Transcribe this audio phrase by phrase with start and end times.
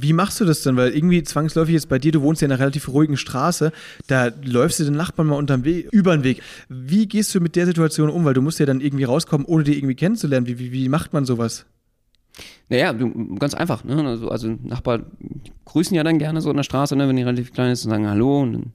[0.00, 0.76] Wie machst du das denn?
[0.76, 3.72] Weil irgendwie zwangsläufig jetzt bei dir, du wohnst ja in einer relativ ruhigen Straße,
[4.06, 6.40] da läufst du den Nachbarn mal unterm Weg, über den Weg.
[6.68, 8.24] Wie gehst du mit der Situation um?
[8.24, 10.46] Weil du musst ja dann irgendwie rauskommen, ohne die irgendwie kennenzulernen.
[10.46, 11.66] Wie, wie, wie macht man sowas?
[12.68, 13.82] Naja, du, ganz einfach.
[13.82, 14.06] Ne?
[14.06, 15.06] Also, also Nachbarn
[15.64, 17.08] grüßen ja dann gerne so in der Straße, ne?
[17.08, 18.72] wenn die relativ klein ist und sagen Hallo und dann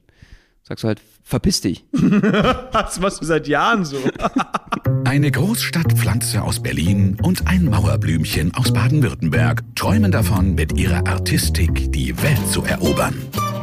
[0.64, 1.86] sagst du halt, verpiss dich.
[2.72, 3.98] das machst du seit Jahren so.
[5.06, 12.20] Eine Großstadtpflanze aus Berlin und ein Mauerblümchen aus Baden-Württemberg träumen davon, mit ihrer Artistik die
[12.24, 13.14] Welt zu erobern.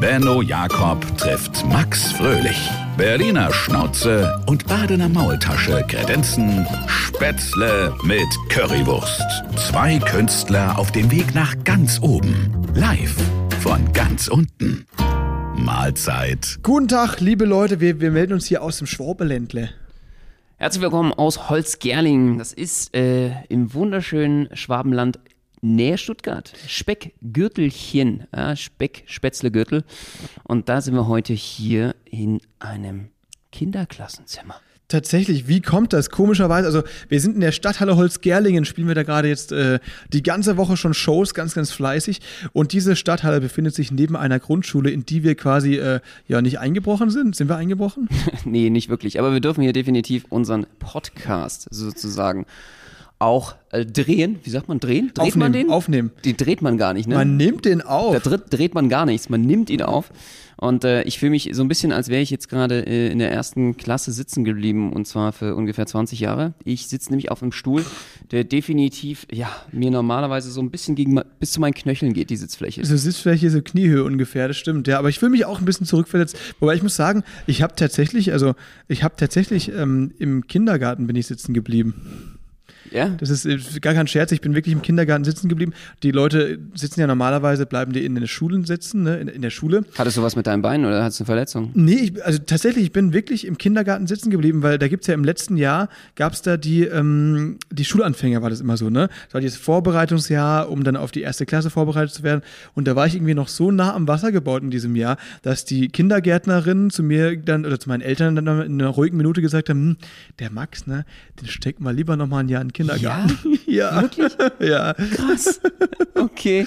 [0.01, 2.71] Benno Jakob trifft Max Fröhlich.
[2.97, 9.25] Berliner Schnauze und Badener Maultasche kredenzen Spätzle mit Currywurst.
[9.57, 12.53] Zwei Künstler auf dem Weg nach ganz oben.
[12.75, 13.17] Live
[13.61, 14.87] von ganz unten.
[15.61, 16.59] Mahlzeit.
[16.63, 19.71] Guten Tag, liebe Leute, wir, wir melden uns hier aus dem Schwabeländle.
[20.57, 22.39] Herzlich willkommen aus Holzgerlingen.
[22.39, 25.19] Das ist äh, im wunderschönen Schwabenland
[25.61, 26.53] nähe Stuttgart.
[26.67, 29.85] Speckgürtelchen, ja, Speck, Spätzlegürtel.
[30.45, 33.11] Und da sind wir heute hier in einem
[33.53, 34.57] Kinderklassenzimmer.
[34.91, 36.11] Tatsächlich, wie kommt das?
[36.11, 39.79] Komischerweise, also wir sind in der Stadthalle Holzgerlingen, spielen wir da gerade jetzt äh,
[40.13, 42.21] die ganze Woche schon Shows, ganz, ganz fleißig.
[42.53, 46.59] Und diese Stadthalle befindet sich neben einer Grundschule, in die wir quasi äh, ja nicht
[46.59, 47.37] eingebrochen sind.
[47.37, 48.09] Sind wir eingebrochen?
[48.45, 49.21] nee, nicht wirklich.
[49.21, 52.45] Aber wir dürfen hier definitiv unseren Podcast sozusagen
[53.21, 54.41] auch äh, drehen.
[54.43, 55.13] Wie sagt man drehen?
[55.15, 55.71] Dreht aufnehmen, man den?
[55.71, 56.11] Aufnehmen.
[56.25, 57.15] Die dreht man gar nicht, ne?
[57.15, 58.15] Man nimmt den auf.
[58.15, 59.29] Da dreht, dreht man gar nichts.
[59.29, 60.11] Man nimmt ihn auf.
[60.57, 63.19] Und äh, ich fühle mich so ein bisschen, als wäre ich jetzt gerade äh, in
[63.19, 66.53] der ersten Klasse sitzen geblieben und zwar für ungefähr 20 Jahre.
[66.65, 67.83] Ich sitze nämlich auf einem Stuhl,
[68.31, 72.37] der definitiv, ja, mir normalerweise so ein bisschen gegen bis zu meinen Knöcheln geht, die
[72.37, 72.83] Sitzfläche.
[72.83, 74.87] Also Sitzfläche so Kniehöhe ungefähr, das stimmt.
[74.87, 76.37] Ja, aber ich fühle mich auch ein bisschen zurückverletzt.
[76.59, 78.55] Wobei ich muss sagen, ich habe tatsächlich, also
[78.87, 82.39] ich habe tatsächlich ähm, im Kindergarten bin ich sitzen geblieben.
[82.91, 83.09] Ja.
[83.09, 84.33] Das ist äh, gar kein Scherz.
[84.33, 85.73] Ich bin wirklich im Kindergarten sitzen geblieben.
[86.03, 89.19] Die Leute sitzen ja normalerweise, bleiben die in den Schulen sitzen, ne?
[89.19, 89.85] in, in der Schule.
[89.97, 91.71] Hattest du was mit deinem Bein oder hattest du eine Verletzung?
[91.75, 95.07] Nee, ich, also tatsächlich, ich bin wirklich im Kindergarten sitzen geblieben, weil da gibt es
[95.07, 98.91] ja im letzten Jahr, gab es da die, ähm, die Schulanfänger, war das immer so,
[98.91, 99.09] ne?
[99.27, 102.43] Das war dieses Vorbereitungsjahr, um dann auf die erste Klasse vorbereitet zu werden.
[102.75, 105.65] Und da war ich irgendwie noch so nah am Wasser gebaut in diesem Jahr, dass
[105.65, 109.69] die Kindergärtnerinnen zu mir dann, oder zu meinen Eltern dann in einer ruhigen Minute gesagt
[109.69, 109.97] haben, hm,
[110.39, 111.05] der Max, ne,
[111.41, 113.59] den steckt mal lieber nochmal ein Jahr in den Kindergarten.
[113.67, 113.95] Ja?
[113.95, 114.03] ja.
[114.03, 114.33] Wirklich?
[114.61, 114.95] Ja.
[114.95, 115.61] Krass.
[116.15, 116.67] Okay.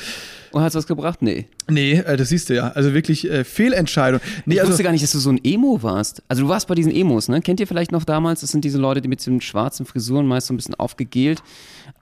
[0.54, 1.24] Und hat's was gebracht?
[1.24, 1.48] Nee.
[1.68, 2.70] Nee, äh, das siehst du ja.
[2.70, 4.22] Also wirklich äh, Fehlentscheidung.
[4.46, 6.22] Nee, ich also, wusste gar nicht, dass du so ein Emo warst.
[6.28, 7.42] Also du warst bei diesen Emos, ne?
[7.42, 8.42] Kennt ihr vielleicht noch damals?
[8.42, 11.42] Das sind diese Leute, die mit den schwarzen Frisuren meist so ein bisschen aufgegelt.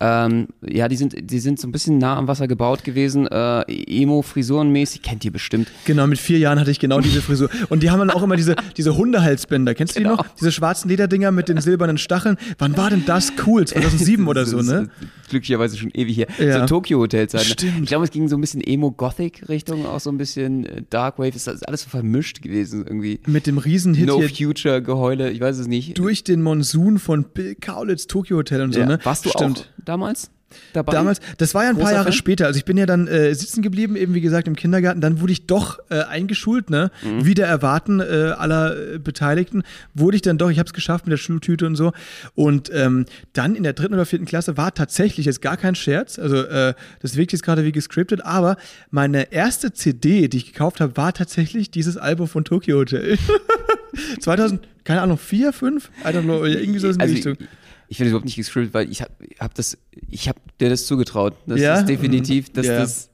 [0.03, 3.27] Ähm, ja, die sind, die sind so ein bisschen nah am Wasser gebaut gewesen.
[3.27, 5.03] Äh, Emo-Frisurenmäßig.
[5.03, 5.67] Kennt ihr bestimmt.
[5.85, 7.49] Genau, mit vier Jahren hatte ich genau diese Frisur.
[7.69, 9.75] Und die haben dann auch immer diese, diese Hundehalsbänder.
[9.75, 10.15] Kennst du die Genau.
[10.17, 10.25] noch?
[10.39, 12.37] Diese schwarzen Lederdinger mit den silbernen Stacheln.
[12.57, 13.65] Wann war denn das cool?
[13.67, 14.89] 2007 oder so, ne?
[15.29, 16.27] Glücklicherweise schon ewig hier.
[16.39, 16.61] Ja.
[16.61, 17.41] So Tokyo-Hotelzeit.
[17.41, 17.47] Ne?
[17.53, 17.81] Stimmt.
[17.83, 21.35] Ich glaube, es ging so ein bisschen Emo-Gothic-Richtung, auch so ein bisschen äh, Dark Wave.
[21.35, 23.19] Ist alles so vermischt gewesen irgendwie.
[23.27, 25.97] Mit dem Riesenhit No Future-Geheule, ich weiß es nicht.
[25.97, 28.85] durch den Monsun von Bill Kaulitz Tokyo Hotel und so, ja.
[28.87, 28.99] ne?
[29.03, 29.69] Warst du Stimmt.
[29.79, 30.31] auch damals
[30.73, 30.93] dabei?
[30.93, 32.13] Damals, das war ja ein paar Großer Jahre Fan?
[32.13, 32.45] später.
[32.45, 35.01] Also ich bin ja dann äh, sitzen geblieben, eben wie gesagt im Kindergarten.
[35.01, 36.91] Dann wurde ich doch äh, eingeschult, ne?
[37.03, 37.25] Mhm.
[37.25, 40.49] Wieder erwarten äh, aller äh, Beteiligten wurde ich dann doch.
[40.49, 41.91] Ich habe es geschafft mit der Schultüte und so.
[42.35, 46.19] Und ähm, dann in der dritten oder vierten Klasse war tatsächlich jetzt gar kein Scherz.
[46.19, 48.57] Also äh, das wirkt jetzt gerade wie gescriptet, aber
[48.89, 53.17] meine erste CD, die ich gekauft habe, war tatsächlich dieses Album von Tokyo Hotel.
[54.19, 57.37] 2000, keine Ahnung, vier, fünf, I don't know, irgendwie so in die also, Richtung.
[57.91, 59.77] Ich, finde es überhaupt nicht gescriptet, weil ich habe hab das,
[60.09, 61.33] ich habe dir das zugetraut.
[61.45, 61.75] Das Ja?
[61.79, 62.79] ist definitiv, dass Ja.
[62.79, 63.09] das,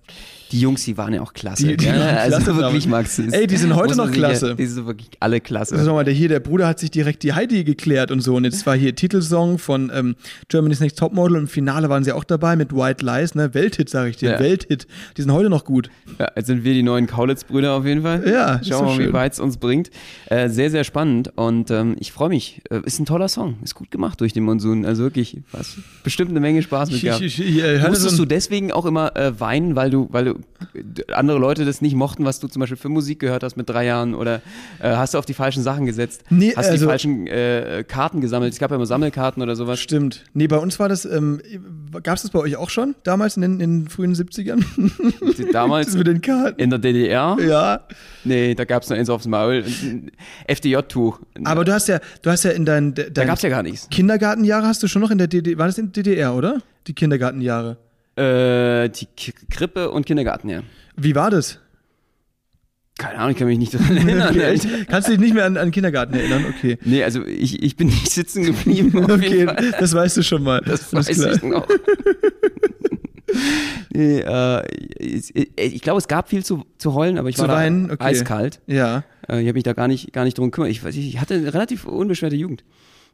[0.52, 1.68] die Jungs, die waren ja auch klasse.
[1.68, 2.88] Die- die ja, also klasse wirklich.
[2.88, 3.20] Max.
[3.20, 4.56] Ey, die sind heute noch sich ja- klasse.
[4.56, 5.76] Die sind wirklich alle klasse.
[5.76, 8.36] Also nochmal, der hier, der Bruder hat sich direkt die Heidi geklärt und so.
[8.36, 10.16] Und jetzt war hier Titelsong von ähm,
[10.50, 13.54] Germany's Next Topmodel und im Finale waren sie auch dabei mit White Lies, ne?
[13.54, 14.32] Welthit, sag ich dir.
[14.32, 14.40] Ja.
[14.40, 14.88] Welthit.
[15.18, 15.90] Die sind heute noch gut.
[16.20, 18.24] Ja, jetzt sind wir die neuen Kaulitz-Brüder auf jeden Fall.
[18.28, 19.90] Ja, Schauen wir mal, wie weit es uns bringt.
[20.28, 22.62] Äh, sehr, sehr spannend und ähm, ich freue mich.
[22.70, 23.58] Äh, ist ein toller Song.
[23.64, 24.86] Ist gut gemacht durch den Monsun.
[24.86, 27.22] Also wirklich, was bestimmt eine Menge Spaß mit Ich, gehabt.
[27.22, 30.32] ich, ich, äh, hatte Musstest du deswegen auch immer äh, weinen, weil du, weil du
[30.32, 30.36] äh,
[31.14, 33.86] andere Leute das nicht mochten, was du zum Beispiel für Musik gehört hast mit drei
[33.86, 34.42] Jahren oder
[34.80, 36.24] äh, hast du auf die falschen Sachen gesetzt?
[36.30, 38.54] Nee, hast also- die falschen äh, Karten gesammelt?
[38.54, 39.80] Es gab ja immer Sammelkarten oder sowas.
[39.80, 40.24] Stimmt.
[40.34, 41.42] Nee, bei uns war das, ähm,
[42.04, 42.96] gab es das bei euch auch schon?
[43.04, 44.64] Damals in den, in den frühen 70ern?
[45.52, 46.60] Damals mit den Karten.
[46.60, 47.38] in der DDR?
[47.40, 47.82] Ja.
[48.24, 49.64] Nee, da gab es nur eins aufs Maul.
[50.48, 51.20] FDJ-Tuch.
[51.44, 53.64] Aber du hast ja, du hast ja in deinen, da deinen gab es ja gar
[53.64, 53.88] nichts.
[53.90, 56.62] Kindergartenjahre hast du schon noch in der DDR, war das in der DDR, oder?
[56.88, 57.78] Die Kindergartenjahre.
[58.18, 60.62] Äh, die K Krippe und Kindergarten, ja.
[60.96, 61.60] Wie war das?
[62.98, 64.30] Keine Ahnung, ich kann mich nicht daran erinnern.
[64.36, 64.60] Okay?
[64.90, 66.46] Kannst du dich nicht mehr an, an Kindergarten erinnern?
[66.50, 66.80] Okay.
[66.84, 68.98] Nee, also ich, ich bin nicht sitzen geblieben.
[69.12, 69.76] auf jeden Okay, Fall.
[69.80, 70.62] das weißt du schon mal.
[70.66, 71.36] Das Alles weiß klar.
[71.36, 71.68] ich noch.
[73.94, 74.64] nee, äh,
[74.98, 77.88] ich, ich glaube, es gab viel zu, zu heulen, aber ich Zu war weinen?
[77.90, 78.04] da Okay.
[78.04, 78.62] eiskalt.
[78.68, 79.04] Ja.
[79.30, 80.72] Äh, ich habe mich da gar nicht, gar nicht drum gekümmert.
[80.72, 82.64] Ich, ich hatte eine relativ unbeschwerte Jugend.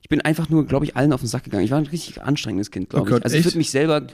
[0.04, 1.64] Ich bin einfach nur, glaube ich, allen auf den Sack gegangen.
[1.64, 3.26] Ich war ein richtig anstrengendes Kind, glaube Oh Gott, ich.
[3.26, 4.06] Also ich würde mich selber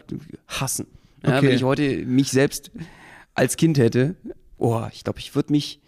[0.48, 0.86] hassen.
[1.24, 1.48] Ja, Okay.
[1.48, 2.72] Wenn ich heute mich selbst
[3.34, 4.16] als Kind hätte,
[4.58, 5.82] oh, ich glaube, ich würde mich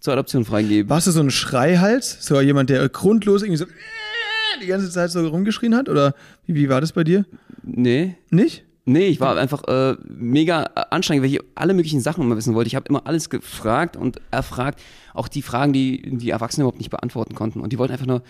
[0.00, 0.88] zur Adoption freigeben.
[0.90, 2.18] Warst du so ein Schreihals?
[2.20, 5.88] So jemand, der grundlos irgendwie so äh, die ganze Zeit so rumgeschrien hat?
[5.88, 6.14] Oder
[6.44, 7.24] wie, wie war das bei dir?
[7.62, 8.14] Nee.
[8.30, 8.62] Nicht?
[8.88, 12.68] Nee, ich war einfach äh, mega anstrengend, weil ich alle möglichen Sachen immer wissen wollte.
[12.68, 14.80] Ich habe immer alles gefragt und erfragt.
[15.12, 17.60] Auch die Fragen, die die Erwachsene überhaupt nicht beantworten konnten.
[17.60, 18.22] Und die wollten einfach nur,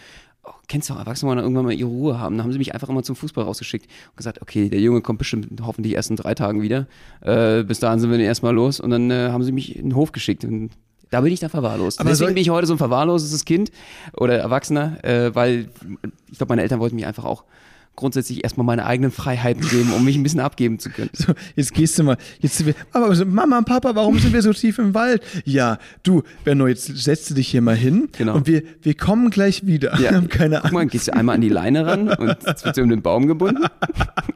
[0.47, 2.37] oh, kennst du auch, Erwachsene wollen irgendwann mal ihre Ruhe haben.
[2.37, 5.19] Dann haben sie mich einfach immer zum Fußball rausgeschickt und gesagt, okay, der Junge kommt
[5.19, 6.87] bestimmt hoffentlich erst in drei Tagen wieder.
[7.21, 8.81] Äh, bis dahin sind wir erstmal los.
[8.81, 10.45] Und dann äh, haben sie mich in den Hof geschickt.
[10.45, 10.71] Und
[11.11, 12.01] da bin ich dann verwahrlost.
[12.01, 13.71] Aber Deswegen bin ich heute so ein verwahrlostes Kind
[14.13, 15.69] oder Erwachsener, äh, weil
[16.31, 17.45] ich glaube, meine Eltern wollten mich einfach auch
[17.97, 21.11] grundsätzlich erstmal meine eigenen Freiheiten geben, um mich ein bisschen abgeben zu können.
[21.17, 22.17] So, jetzt gehst du mal.
[22.41, 25.23] Jetzt sind wir, aber so, Mama und Papa, warum sind wir so tief im Wald?
[25.45, 28.35] Ja, du, Benno, jetzt setzt du dich hier mal hin Genau.
[28.35, 29.99] und wir, wir kommen gleich wieder.
[29.99, 30.75] Wir haben keine Guck Ahnung.
[30.75, 33.27] mal, gehst du einmal an die Leine ran und jetzt wird sie um den Baum
[33.27, 33.65] gebunden.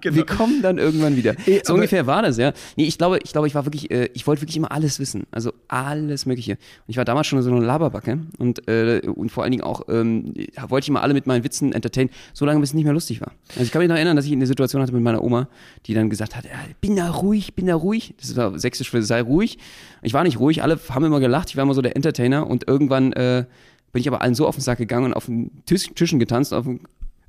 [0.03, 1.35] Wir kommen dann irgendwann wieder.
[1.45, 2.53] Ey, so aber- ungefähr war das, ja.
[2.77, 5.25] Nee, ich glaube, ich glaube, ich war wirklich, äh, ich wollte wirklich immer alles wissen.
[5.31, 6.53] Also alles Mögliche.
[6.53, 9.83] Und ich war damals schon so eine Laberbacke und, äh, und vor allen Dingen auch,
[9.91, 10.33] ähm,
[10.69, 13.33] wollte ich immer alle mit meinen Witzen entertainen, solange bis es nicht mehr lustig war.
[13.50, 15.49] Also ich kann mich noch erinnern, dass ich eine Situation hatte mit meiner Oma,
[15.87, 16.50] die dann gesagt hat, ja,
[16.81, 18.14] bin da ruhig, bin da ruhig.
[18.20, 19.58] Das war sächsisch für sei ruhig.
[20.02, 22.69] Ich war nicht ruhig, alle haben immer gelacht, ich war immer so der Entertainer und
[22.69, 23.44] irgendwann äh,
[23.93, 26.55] bin ich aber allen so auf den Sack gegangen und auf den Tisch, Tischen getanzt,
[26.55, 26.81] auf den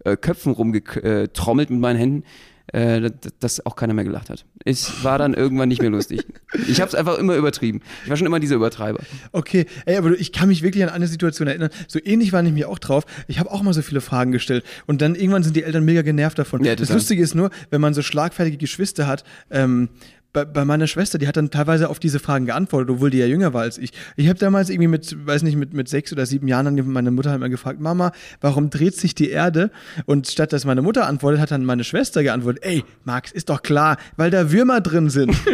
[0.05, 2.23] äh, Köpfen rumgetrommelt mit meinen Händen,
[2.67, 4.45] äh, dass, auch keiner mehr gelacht hat.
[4.65, 6.25] Es war dann irgendwann nicht mehr lustig.
[6.67, 7.81] Ich habe es einfach immer übertrieben.
[8.03, 8.99] Ich war schon immer dieser Übertreiber.
[9.31, 11.69] Okay, ey, aber ich kann mich wirklich an eine Situation erinnern.
[11.87, 13.05] So ähnlich war ich mir auch drauf.
[13.27, 16.01] Ich habe auch mal so viele Fragen gestellt und dann irgendwann sind die Eltern mega
[16.01, 16.63] genervt davon.
[16.63, 16.89] Ja, das.
[16.89, 19.89] Lustige ist nur, wenn man so schlagfertige Geschwister hat, ähm,
[20.33, 23.25] bei, bei meiner Schwester, die hat dann teilweise auf diese Fragen geantwortet, obwohl die ja
[23.25, 23.91] jünger war als ich.
[24.15, 27.11] Ich habe damals irgendwie mit, weiß nicht, mit, mit sechs oder sieben Jahren dann meine
[27.11, 29.71] Mutter halt mal gefragt, Mama, warum dreht sich die Erde?
[30.05, 33.61] Und statt dass meine Mutter antwortet, hat dann meine Schwester geantwortet, ey, Max, ist doch
[33.61, 35.35] klar, weil da Würmer drin sind.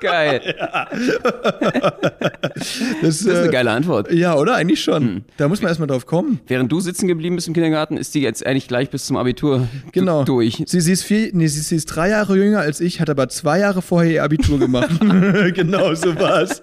[0.00, 0.54] Geil.
[3.02, 4.12] Das, Das ist eine geile Antwort.
[4.12, 4.54] Ja, oder?
[4.56, 5.24] Eigentlich schon.
[5.36, 6.40] Da muss man erstmal drauf kommen.
[6.46, 9.68] Während du sitzen geblieben bist im Kindergarten, ist die jetzt eigentlich gleich bis zum Abitur
[9.92, 10.24] Genau.
[10.24, 10.62] durch.
[10.66, 13.28] Sie, sie, ist vier, nee, sie, sie ist drei Jahre jünger als ich, hat aber
[13.28, 14.90] zwei Jahre vorher ihr Abitur gemacht.
[15.54, 16.62] genau, so war's.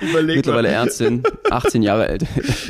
[0.00, 0.74] Überleg Mittlerweile mal.
[0.74, 2.24] Ärztin, 18 Jahre alt.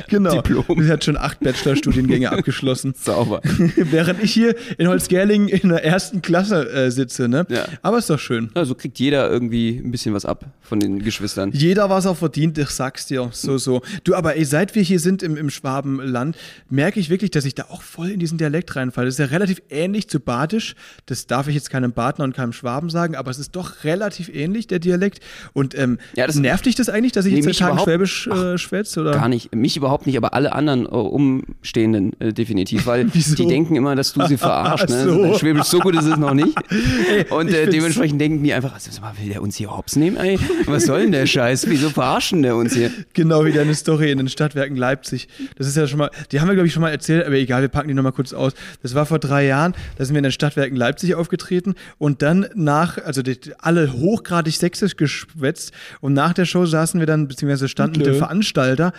[0.08, 0.40] Genau.
[0.42, 0.82] Diplom.
[0.82, 2.94] Sie hat schon acht Bachelorstudiengänge abgeschlossen.
[2.96, 3.40] Sauber.
[3.76, 7.46] Während ich hier in Holzgerlingen in der ersten Klasse äh, sitze, ne?
[7.48, 7.64] Ja.
[7.82, 8.50] Aber ist doch schön.
[8.54, 11.50] Also kriegt jeder irgendwie ein bisschen was ab von den Geschwistern.
[11.52, 13.28] Jeder, was er verdient, ich sag's dir.
[13.32, 13.82] So, so.
[14.04, 16.36] Du, aber ey, seit wir hier sind im, im Schwabenland,
[16.68, 19.06] merke ich wirklich, dass ich da auch voll in diesen Dialekt reinfalle.
[19.06, 20.74] Das ist ja relativ ähnlich zu Badisch.
[21.06, 24.28] Das darf ich jetzt keinem Badner und keinem Schwaben sagen, aber es ist doch relativ
[24.28, 25.20] ähnlich, der Dialekt.
[25.52, 28.58] Und ähm, Ja, das- nervt dich das eigentlich, dass ich Nee, jetzt Tagen Schwäbisch äh,
[28.58, 29.00] schwätze?
[29.00, 29.12] Oder?
[29.12, 29.54] Gar nicht.
[29.54, 32.86] Mich überhaupt nicht, aber alle anderen äh, Umstehenden äh, definitiv.
[32.86, 34.88] Weil die denken immer, dass du sie verarscht.
[34.88, 35.04] Ne?
[35.04, 35.22] So.
[35.22, 36.56] Dein Schwäbisch so gut ist es noch nicht.
[37.30, 40.16] Und äh, dementsprechend denken die einfach, also, will der uns hier hops nehmen?
[40.16, 40.38] Ey?
[40.66, 41.68] Was soll denn der Scheiß?
[41.68, 42.90] Wieso verarschen der uns hier?
[43.12, 45.28] Genau wie deine Story in den Stadtwerken Leipzig.
[45.56, 47.62] Das ist ja schon mal, die haben wir, glaube ich, schon mal erzählt, aber egal,
[47.62, 48.52] wir packen die nochmal kurz aus.
[48.82, 52.46] Das war vor drei Jahren, da sind wir in den Stadtwerken Leipzig aufgetreten und dann
[52.54, 57.68] nach, also die, alle hochgradig sächsisch geschwätzt und nach der Show saßen wir dann, beziehungsweise
[57.68, 58.92] standen mit dem Veranstalter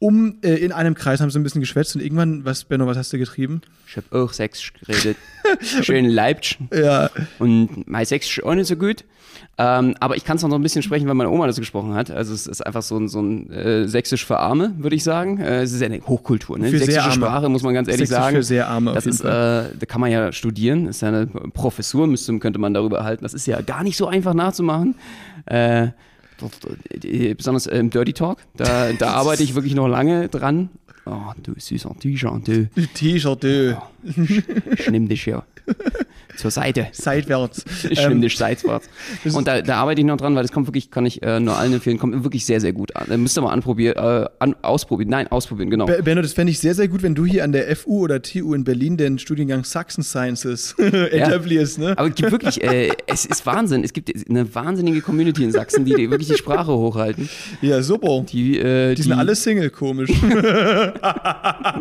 [0.00, 2.96] um äh, in einem Kreis, haben so ein bisschen geschwätzt und irgendwann, was, Benno, was
[2.96, 3.60] hast du getrieben?
[3.86, 5.18] Ich hab auch Sächsisch geredet.
[5.82, 6.58] Schön Leipzig.
[6.74, 9.04] Ja, Und mein ist auch nicht so gut.
[9.58, 12.10] Ähm, aber ich kann es noch ein bisschen sprechen, weil meine Oma das gesprochen hat.
[12.10, 15.38] Also es ist einfach so ein, so ein äh, Sächsisch für Arme, würde ich sagen.
[15.38, 16.58] Äh, es ist ja eine Hochkultur.
[16.58, 16.70] Ne?
[16.70, 17.26] Für sehr Sächsische Arme.
[17.26, 18.36] Sprache, muss man ganz ehrlich Sächsisch sagen.
[18.36, 20.86] für sehr Arme Das ist, äh, da kann man ja studieren.
[20.86, 23.22] Ist ja eine Professur, müsste, könnte man darüber erhalten.
[23.22, 24.94] Das ist ja gar nicht so einfach nachzumachen.
[25.44, 25.88] Äh,
[27.36, 30.70] besonders im Dirty Talk, da, da arbeite ich wirklich noch lange dran.
[31.06, 32.68] Oh, du süßer T-Shirt, du.
[32.94, 33.82] T-Shirt, du.
[34.76, 35.42] Ich nimm dich hier
[36.40, 36.88] zur Seite.
[36.92, 37.64] seitwärts.
[37.90, 38.88] Ich Ähm, seitwärts.
[39.32, 41.56] Und da, da arbeite ich noch dran, weil das kommt wirklich, kann ich äh, nur
[41.56, 43.06] allen empfehlen, kommt wirklich sehr, sehr gut an.
[43.08, 45.10] Da müsst ihr mal anprobieren, äh, an, ausprobieren.
[45.10, 45.86] Nein, ausprobieren, genau.
[45.86, 48.20] Be- Benno, das fände ich sehr, sehr gut, wenn du hier an der FU oder
[48.22, 51.94] TU in Berlin den Studiengang Sachsen Sciences etablierst, ne?
[51.96, 53.84] Aber es gibt wirklich, äh, es ist Wahnsinn.
[53.84, 57.28] Es gibt eine wahnsinnige Community in Sachsen, die, die wirklich die Sprache hochhalten.
[57.62, 58.24] Ja, super.
[58.30, 60.10] Die, äh, Die sind alle Single, komisch.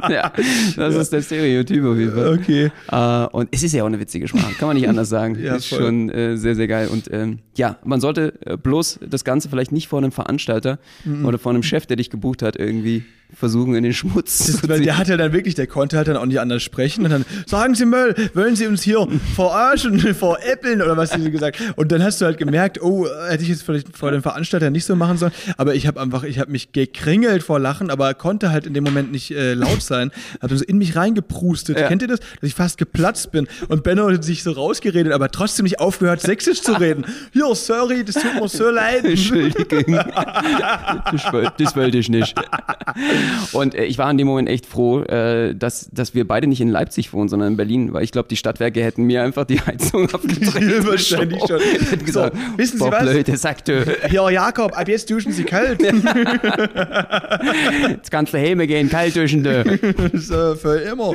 [0.09, 0.31] Ja,
[0.75, 2.33] das ist der Stereotyp auf jeden Fall.
[2.39, 2.71] Okay.
[2.91, 5.37] Äh, und es ist ja auch eine witzige Sprache, kann man nicht anders sagen.
[5.41, 6.87] Ja, ist schon äh, sehr, sehr geil.
[6.87, 11.25] Und ähm, ja, man sollte äh, bloß das Ganze vielleicht nicht vor einem Veranstalter Mhm.
[11.25, 13.03] oder vor einem Chef, der dich gebucht hat, irgendwie
[13.33, 14.83] versuchen, in den Schmutz Das, zu ziehen.
[14.83, 17.05] der hat ja dann wirklich, der konnte halt dann auch nicht anders sprechen.
[17.05, 21.62] Und dann, sagen Sie mal, wollen Sie uns hier verarschen, veräppeln oder was sie gesagt
[21.75, 24.86] Und dann hast du halt gemerkt, oh, hätte ich jetzt vielleicht vor dem Veranstalter nicht
[24.86, 25.31] so machen sollen.
[25.57, 28.83] Aber ich habe einfach, ich habe mich gekringelt vor Lachen, aber konnte halt in dem
[28.83, 30.12] Moment nicht äh, laut sein.
[30.41, 31.79] Habe so in mich reingeprustet.
[31.79, 31.88] Ja.
[31.88, 32.19] Kennt ihr das?
[32.19, 33.48] Dass ich fast geplatzt bin.
[33.67, 37.05] Und Benno hat sich so rausgeredet, aber trotzdem nicht aufgehört, sächsisch zu reden.
[37.31, 39.05] Hier, sorry, das tut mir so leid.
[39.09, 39.95] Entschuldigung.
[41.57, 42.36] das wollte ich nicht.
[43.53, 46.61] Und äh, ich war in dem Moment echt froh, äh, dass, dass wir beide nicht
[46.61, 49.59] in Leipzig wohnen, sondern in Berlin, weil ich glaube, die Stadtwerke hätten mir einfach die
[49.61, 50.85] Heizung abgedreht.
[50.85, 51.59] Wahrscheinlich schon.
[51.59, 53.01] Hätten gesagt, So, wissen Sie was?
[53.09, 55.81] blöd, der sagte, Hier, Jakob, ab jetzt duschen Sie kalt.
[57.89, 59.43] jetzt kannst du Häme gehen, kalt duschen.
[59.43, 59.79] du.
[60.13, 61.13] so, für immer.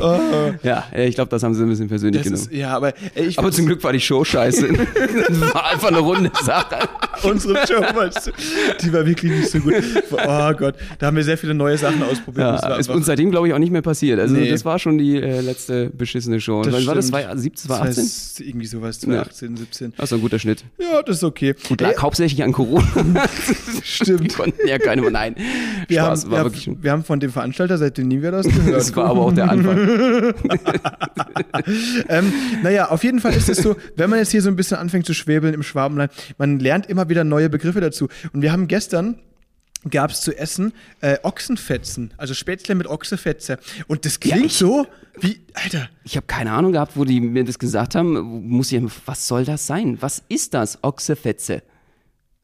[0.00, 0.20] Oh,
[0.62, 2.48] Ja, äh, ich glaube, das haben sie ein bisschen persönlich das genommen.
[2.50, 4.68] ist, ja, aber ey, ich Aber zum Glück war die Show scheiße.
[4.72, 6.76] das war einfach eine runde Sache.
[7.22, 8.30] unsere Show, weißt du,
[8.82, 9.74] die war wirklich nicht so gut.
[10.12, 12.46] Oh Gott, da haben wir sehr viele neue Sachen ausprobiert.
[12.46, 14.18] Das Ja, ist uns seitdem, glaube ich, auch nicht mehr passiert.
[14.20, 14.50] Also Nee.
[14.50, 16.62] das war schon die äh, letzte beschissene Show.
[16.62, 17.06] Das Wann war das?
[17.08, 17.22] stimmt.
[17.22, 18.04] 2017, das 2018?
[18.04, 19.92] heißt, irgendwie sowas, 2018, 17.
[19.96, 20.64] Das ist ein guter Schnitt.
[20.78, 21.54] Ja, das ist okay.
[21.68, 22.84] Gut, lag Ey, hauptsächlich an Corona.
[22.96, 24.34] Die stimmt.
[24.36, 25.36] konnten ja keine, nein.
[25.88, 28.46] Wir Spaß, haben, war wir, haben, wir haben von dem Veranstalter seitdem nie wieder das
[28.46, 28.74] gehört.
[28.74, 29.76] Das war aber auch der Anfang.
[32.08, 34.76] ähm, naja, auf jeden Fall ist es so, wenn man jetzt hier so ein bisschen
[34.78, 38.08] anfängt zu schwebeln im Schwabenland, man lernt immer wieder neue Begriffe dazu.
[38.32, 39.16] Und wir haben gestern
[39.90, 43.58] gab es zu essen äh, Ochsenfetzen, also Spätzle mit Ochsefetze.
[43.86, 44.86] Und das klingt ich- so
[45.18, 48.46] wie, Alter, Ich habe keine Ahnung gehabt, wo die mir das gesagt haben.
[48.48, 49.96] Muss ich, was soll das sein?
[50.00, 50.78] Was ist das?
[50.82, 51.62] Ochsefetze.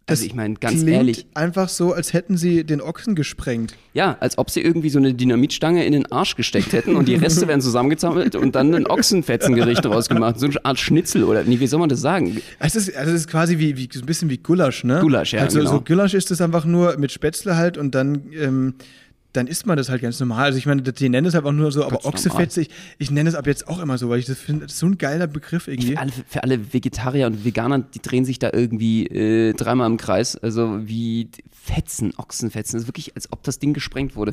[0.07, 3.75] Also ich meine, ganz ehrlich, einfach so, als hätten sie den Ochsen gesprengt.
[3.95, 7.15] ja, als ob sie irgendwie so eine Dynamitstange in den Arsch gesteckt hätten und die
[7.15, 10.41] Reste werden zusammengezammelt und dann ein Ochsenfetzengericht draus gemacht.
[10.41, 12.41] So eine Art Schnitzel oder, nee, wie soll man das sagen?
[12.59, 15.01] Es ist, also es ist quasi wie, wie so ein bisschen wie Gulasch, ne?
[15.01, 15.71] Gulasch, ja, Also genau.
[15.71, 18.75] so Gulasch ist es einfach nur mit Spätzle halt und dann, ähm,
[19.33, 20.45] dann isst man das halt ganz normal.
[20.45, 23.35] Also ich meine, die nennen es einfach nur so, aber Ochsefetze, ich, ich nenne es
[23.35, 25.69] ab jetzt auch immer so, weil ich das finde, das ist so ein geiler Begriff
[25.69, 25.93] irgendwie.
[25.93, 29.97] Für alle, für alle Vegetarier und Veganer, die drehen sich da irgendwie äh, dreimal im
[29.97, 30.37] Kreis.
[30.37, 31.29] Also wie
[31.65, 32.77] Fetzen, Ochsenfetzen.
[32.77, 34.33] Das ist wirklich, als ob das Ding gesprengt wurde.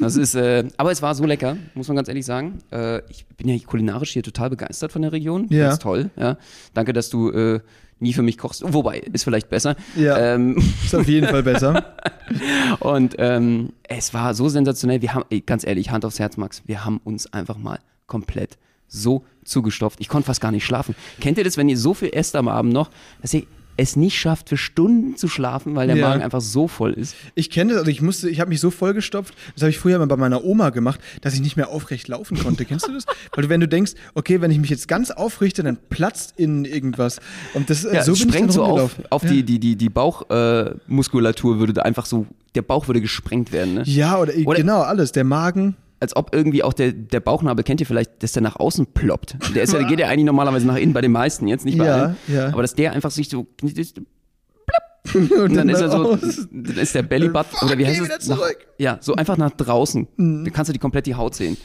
[0.00, 2.60] Das ist, äh, aber es war so lecker, muss man ganz ehrlich sagen.
[2.72, 5.48] Äh, ich bin ja kulinarisch hier total begeistert von der Region.
[5.50, 5.68] Ja.
[5.68, 6.10] Ganz toll.
[6.16, 6.38] Ja.
[6.72, 7.60] Danke, dass du äh,
[7.98, 8.64] nie für mich kochst.
[8.66, 9.76] Wobei, ist vielleicht besser.
[9.96, 10.16] Ja.
[10.16, 11.94] Ähm, Ist auf jeden Fall besser.
[12.80, 15.02] und ähm, es war so sensationell.
[15.02, 18.56] Wir haben, ey, ganz ehrlich, Hand aufs Herz, Max, wir haben uns einfach mal komplett
[18.88, 20.00] so zugestopft.
[20.00, 20.94] Ich konnte fast gar nicht schlafen.
[21.20, 23.44] Kennt ihr das, wenn ihr so viel esst am Abend noch, dass ihr
[23.76, 26.08] es nicht schafft, für Stunden zu schlafen, weil der Ja.
[26.08, 27.14] Magen einfach so voll ist?
[27.34, 29.98] Ich kenne das, also ich musste, ich habe mich so vollgestopft, das habe ich früher
[29.98, 32.64] mal bei meiner Oma gemacht, dass ich nicht mehr aufrecht laufen konnte.
[32.64, 33.06] Kennst du das?
[33.34, 37.18] Weil wenn du denkst, okay, wenn ich mich jetzt ganz aufrichte, dann platzt innen irgendwas.
[37.54, 39.30] Und das Ja, so sprengt so auf, auf ja.
[39.30, 43.74] die, die, die, die Bauchmuskulatur äh, würde da einfach so, der Bauch würde gesprengt werden,
[43.74, 43.82] ne?
[43.86, 45.12] Ja, oder, Oder- genau, alles.
[45.12, 45.76] Der Magen.
[46.02, 49.36] Als ob irgendwie auch der, der Bauchnabel, kennt ihr vielleicht, dass der nach außen ploppt.
[49.54, 51.86] Der, ist ja, geht ja eigentlich normalerweise nach innen, bei den meisten jetzt, nicht bei
[51.86, 52.16] Ja, allen.
[52.28, 52.48] ja.
[52.48, 53.76] Aber dass der einfach sich so, und
[55.14, 58.28] Und dann ist er so, dann ist der Bellybutton, Fuck, oder wie heißt es?
[58.28, 58.38] Nach,
[58.78, 60.06] ja, so einfach nach draußen.
[60.16, 60.44] Mhm.
[60.44, 61.56] Dann kannst du die komplett die Haut sehen.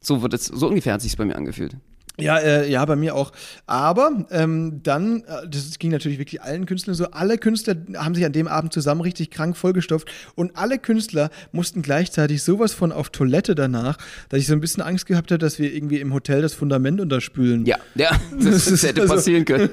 [0.00, 1.76] So wird es, so ungefähr hat sich bei mir angefühlt.
[2.20, 3.32] Ja, äh, ja, bei mir auch.
[3.66, 8.24] Aber ähm, dann, äh, das ging natürlich wirklich allen Künstlern so, alle Künstler haben sich
[8.24, 13.10] an dem Abend zusammen richtig krank vollgestopft und alle Künstler mussten gleichzeitig sowas von auf
[13.10, 13.96] Toilette danach,
[14.28, 17.00] dass ich so ein bisschen Angst gehabt habe, dass wir irgendwie im Hotel das Fundament
[17.00, 17.66] unterspülen.
[17.66, 19.70] Ja, ja, das, Das hätte also- passieren können.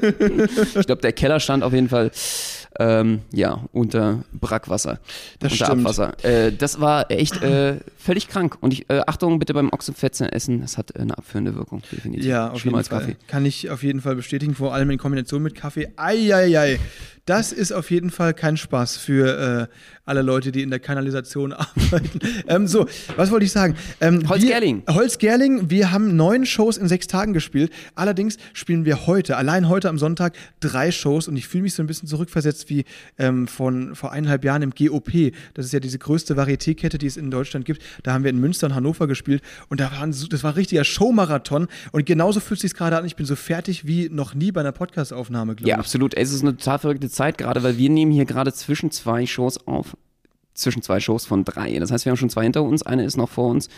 [0.75, 2.09] Ich glaube, der Keller stand auf jeden Fall
[2.79, 4.99] ähm, ja, unter Brackwasser.
[5.39, 5.81] Das unter stimmt.
[5.81, 6.23] Abwasser.
[6.23, 8.57] Äh, das war echt äh, völlig krank.
[8.61, 12.25] Und ich, äh, Achtung, bitte beim Ochsenfetzen essen, das hat äh, eine abführende Wirkung, definitiv.
[12.25, 12.99] Ja, auf Schlimmer jeden als Fall.
[13.01, 13.17] Kaffee.
[13.27, 15.89] Kann ich auf jeden Fall bestätigen, vor allem in Kombination mit Kaffee.
[15.97, 16.79] Eieiei.
[17.25, 19.75] Das ist auf jeden Fall kein Spaß für äh,
[20.05, 22.19] alle Leute, die in der Kanalisation arbeiten.
[22.47, 23.75] ähm, so, was wollte ich sagen?
[24.01, 24.83] Ähm, Holzgerling.
[24.85, 27.71] Wir, Holzgerling, wir haben neun Shows in sechs Tagen gespielt.
[27.95, 31.83] Allerdings spielen wir heute, allein heute am Sonntag, drei Shows und ich fühle mich so
[31.83, 32.85] ein bisschen zurückversetzt wie
[33.19, 35.31] ähm, von vor eineinhalb Jahren im GOP.
[35.53, 37.81] Das ist ja diese größte Varieté-Kette, die es in Deutschland gibt.
[38.03, 40.83] Da haben wir in Münster und Hannover gespielt und da waren das war ein richtiger
[40.83, 43.05] Showmarathon und genauso fühlt es sich gerade an.
[43.05, 45.79] Ich bin so fertig wie noch nie bei einer Podcast-Aufnahme, glaube Ja, ich.
[45.79, 46.15] absolut.
[46.17, 49.67] Es ist eine total verrückte Zeit gerade, weil wir nehmen hier gerade zwischen zwei Shows
[49.67, 49.95] auf.
[50.61, 51.77] Zwischen zwei Shows von drei.
[51.79, 53.69] Das heißt, wir haben schon zwei hinter uns, eine ist noch vor uns.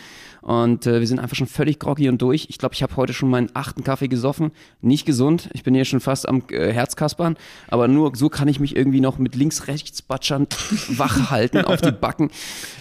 [0.44, 2.48] Und äh, wir sind einfach schon völlig groggy und durch.
[2.50, 4.50] Ich glaube, ich habe heute schon meinen achten Kaffee gesoffen.
[4.82, 5.48] Nicht gesund.
[5.54, 7.38] Ich bin hier schon fast am äh, Herzkaspern.
[7.68, 10.46] Aber nur so kann ich mich irgendwie noch mit links-rechts batschern
[10.90, 12.30] wach halten auf die Backen.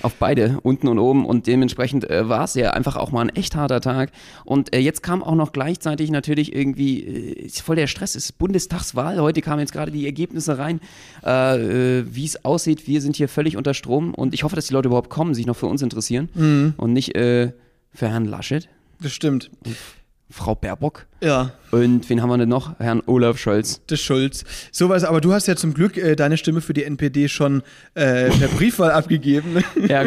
[0.01, 1.25] Auf beide, unten und oben.
[1.25, 4.11] Und dementsprechend äh, war es ja einfach auch mal ein echt harter Tag.
[4.43, 8.37] Und äh, jetzt kam auch noch gleichzeitig natürlich irgendwie, äh, voll der Stress, es ist
[8.39, 9.21] Bundestagswahl.
[9.21, 10.81] Heute kamen jetzt gerade die Ergebnisse rein,
[11.25, 12.87] äh, äh, wie es aussieht.
[12.87, 13.92] Wir sind hier völlig unter Strom.
[13.93, 16.73] Rum und ich hoffe, dass die Leute überhaupt kommen, sich noch für uns interessieren Mhm.
[16.77, 17.51] und nicht äh,
[17.93, 18.67] für Herrn Laschet,
[19.01, 19.49] Das stimmt.
[20.29, 21.51] Frau Baerbock Ja.
[21.71, 22.77] und wen haben wir denn noch?
[22.79, 23.81] Herrn Olaf Scholz.
[23.87, 24.43] des Schulz.
[24.71, 27.63] Sowas, aber du hast ja zum Glück äh, deine Stimme für die NPD schon
[27.95, 29.63] äh, per Briefwahl abgegeben.
[29.87, 30.03] Ja,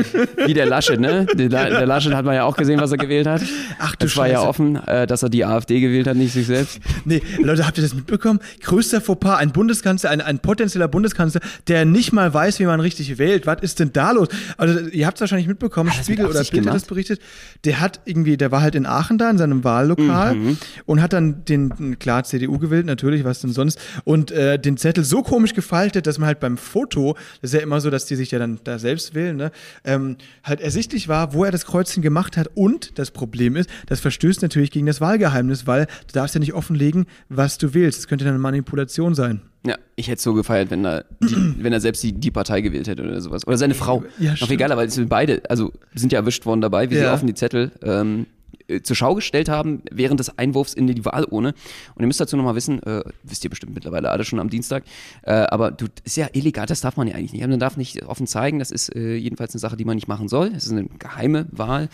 [0.46, 1.26] wie der Laschet, ne?
[1.34, 3.42] Der, der Laschet hat man ja auch gesehen, was er gewählt hat.
[3.78, 6.46] Ach du Es war ja offen, äh, dass er die AfD gewählt hat, nicht sich
[6.46, 6.78] selbst.
[7.04, 8.38] Nee, Leute, habt ihr das mitbekommen?
[8.62, 13.18] Größter Fauxpas, ein Bundeskanzler, ein, ein potenzieller Bundeskanzler, der nicht mal weiß, wie man richtig
[13.18, 13.46] wählt.
[13.46, 14.28] Was ist denn da los?
[14.58, 17.20] Also, ihr habt es wahrscheinlich mitbekommen, Hat das Spiegel oder Bild hat das berichtet.
[17.64, 20.58] Der hat irgendwie, der war halt in Aachen da, in seinem Wahllokal Mhm.
[20.84, 25.04] und hat dann den, klar, CDU gewählt, natürlich, was denn sonst, und äh, den Zettel
[25.04, 28.16] so komisch gefaltet, dass man halt beim Foto, das ist ja immer so, dass die
[28.16, 29.50] sich ja dann da selbst wählen, ne,
[29.84, 32.48] ähm, halt ersichtlich war, wo er das Kreuzchen gemacht hat.
[32.54, 36.54] Und das Problem ist, das verstößt natürlich gegen das Wahlgeheimnis, weil du darfst ja nicht
[36.54, 37.98] offenlegen, was du wählst.
[38.00, 39.40] Das könnte dann eine Manipulation sein.
[39.66, 42.60] Ja, ich hätte es so gefeiert, wenn er, die, wenn er selbst die, die Partei
[42.60, 43.46] gewählt hätte oder sowas.
[43.46, 44.04] Oder seine Frau.
[44.18, 44.48] Ja, Noch stimmt.
[44.50, 47.12] viel geiler, weil sie beide, also sind ja erwischt worden dabei, wie sie Ja.
[47.14, 48.26] offen die Zettel ähm,
[48.68, 51.54] äh, zur Schau gestellt haben während des Einwurfs in die Wahlurne.
[51.94, 54.84] Und ihr müsst dazu nochmal wissen, äh, wisst ihr bestimmt mittlerweile alle schon am Dienstag,
[55.22, 57.46] äh, aber du, ist ja illegal, das darf man ja eigentlich nicht.
[57.46, 60.28] Man darf nicht offen zeigen, das ist äh, jedenfalls eine Sache, die man nicht machen
[60.28, 60.52] soll.
[60.54, 61.88] Es ist eine geheime Wahl.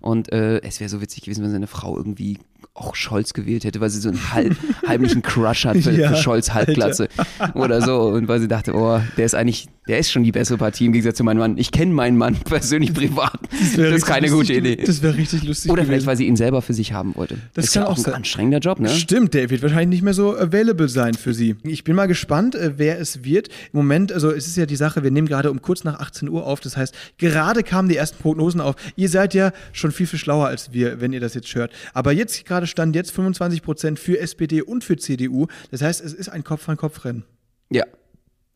[0.00, 2.38] Und äh, es wäre so witzig gewesen, wenn seine Frau irgendwie
[2.78, 4.56] auch Scholz gewählt hätte, weil sie so einen halb,
[4.86, 7.08] heimlichen Crush hat für, Ja, für Scholz Halbglatze
[7.54, 8.00] oder so.
[8.08, 10.92] Und weil sie dachte, oh, der ist eigentlich, der ist schon die bessere Partie im
[10.92, 11.58] Gegensatz zu meinem Mann.
[11.58, 13.38] Ich kenne meinen Mann persönlich privat.
[13.50, 14.84] Das, wär ist keine lustig gute Idee.
[14.84, 15.70] Das wäre richtig lustig.
[15.70, 16.06] Oder vielleicht, gewesen.
[16.06, 17.36] weil sie ihn selber für sich haben wollte.
[17.54, 18.14] Das ist kann ja auch auch ein sein.
[18.14, 18.88] anstrengender Job, ne?
[18.88, 21.56] Stimmt, der wird wahrscheinlich nicht mehr so available sein für sie.
[21.64, 23.48] Ich bin mal gespannt, äh, wer es wird.
[23.72, 26.28] Im Moment, also es ist ja die Sache, wir nehmen gerade um kurz nach 18
[26.28, 26.60] Uhr auf.
[26.60, 28.76] Das heißt, gerade kamen die ersten Prognosen auf.
[28.96, 31.72] Ihr seid ja schon viel, viel schlauer als wir, wenn ihr das jetzt hört.
[31.94, 35.46] Aber jetzt gerade stand jetzt 25 Prozent für SPD und für CDU.
[35.70, 37.24] Das heißt, es ist ein Kopf-an-Kopf-Rennen.
[37.70, 37.84] Ja.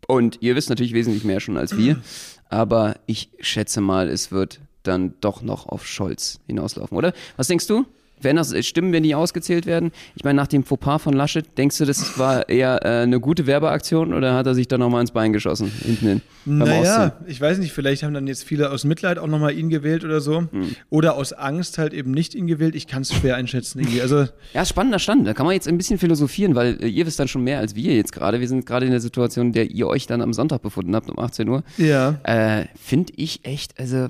[0.07, 2.01] Und ihr wisst natürlich wesentlich mehr schon als wir.
[2.49, 7.13] Aber ich schätze mal, es wird dann doch noch auf Scholz hinauslaufen, oder?
[7.37, 7.87] Was denkst du?
[8.25, 9.93] Werden das Stimmen, wenn die ausgezählt werden?
[10.15, 13.47] Ich meine, nach dem Fauxpas von Laschet, denkst du, das war eher äh, eine gute
[13.47, 16.23] Werbeaktion oder hat er sich da nochmal ins Bein geschossen, hinten hin?
[16.45, 20.05] Naja, ich weiß nicht, vielleicht haben dann jetzt viele aus Mitleid auch nochmal ihn gewählt
[20.05, 20.41] oder so.
[20.51, 20.75] Hm.
[20.91, 22.75] Oder aus Angst halt eben nicht ihn gewählt.
[22.75, 24.03] Ich kann es schwer einschätzen irgendwie.
[24.03, 25.27] Also, Ja, spannender Stand.
[25.27, 27.75] Da kann man jetzt ein bisschen philosophieren, weil äh, ihr wisst dann schon mehr als
[27.75, 28.41] wir jetzt gerade.
[28.41, 31.11] Wir sind gerade in der Situation, in der ihr euch dann am Sonntag befunden habt,
[31.11, 31.63] um 18 Uhr.
[31.77, 32.19] ja.
[32.25, 34.09] Äh, Finde ich echt, also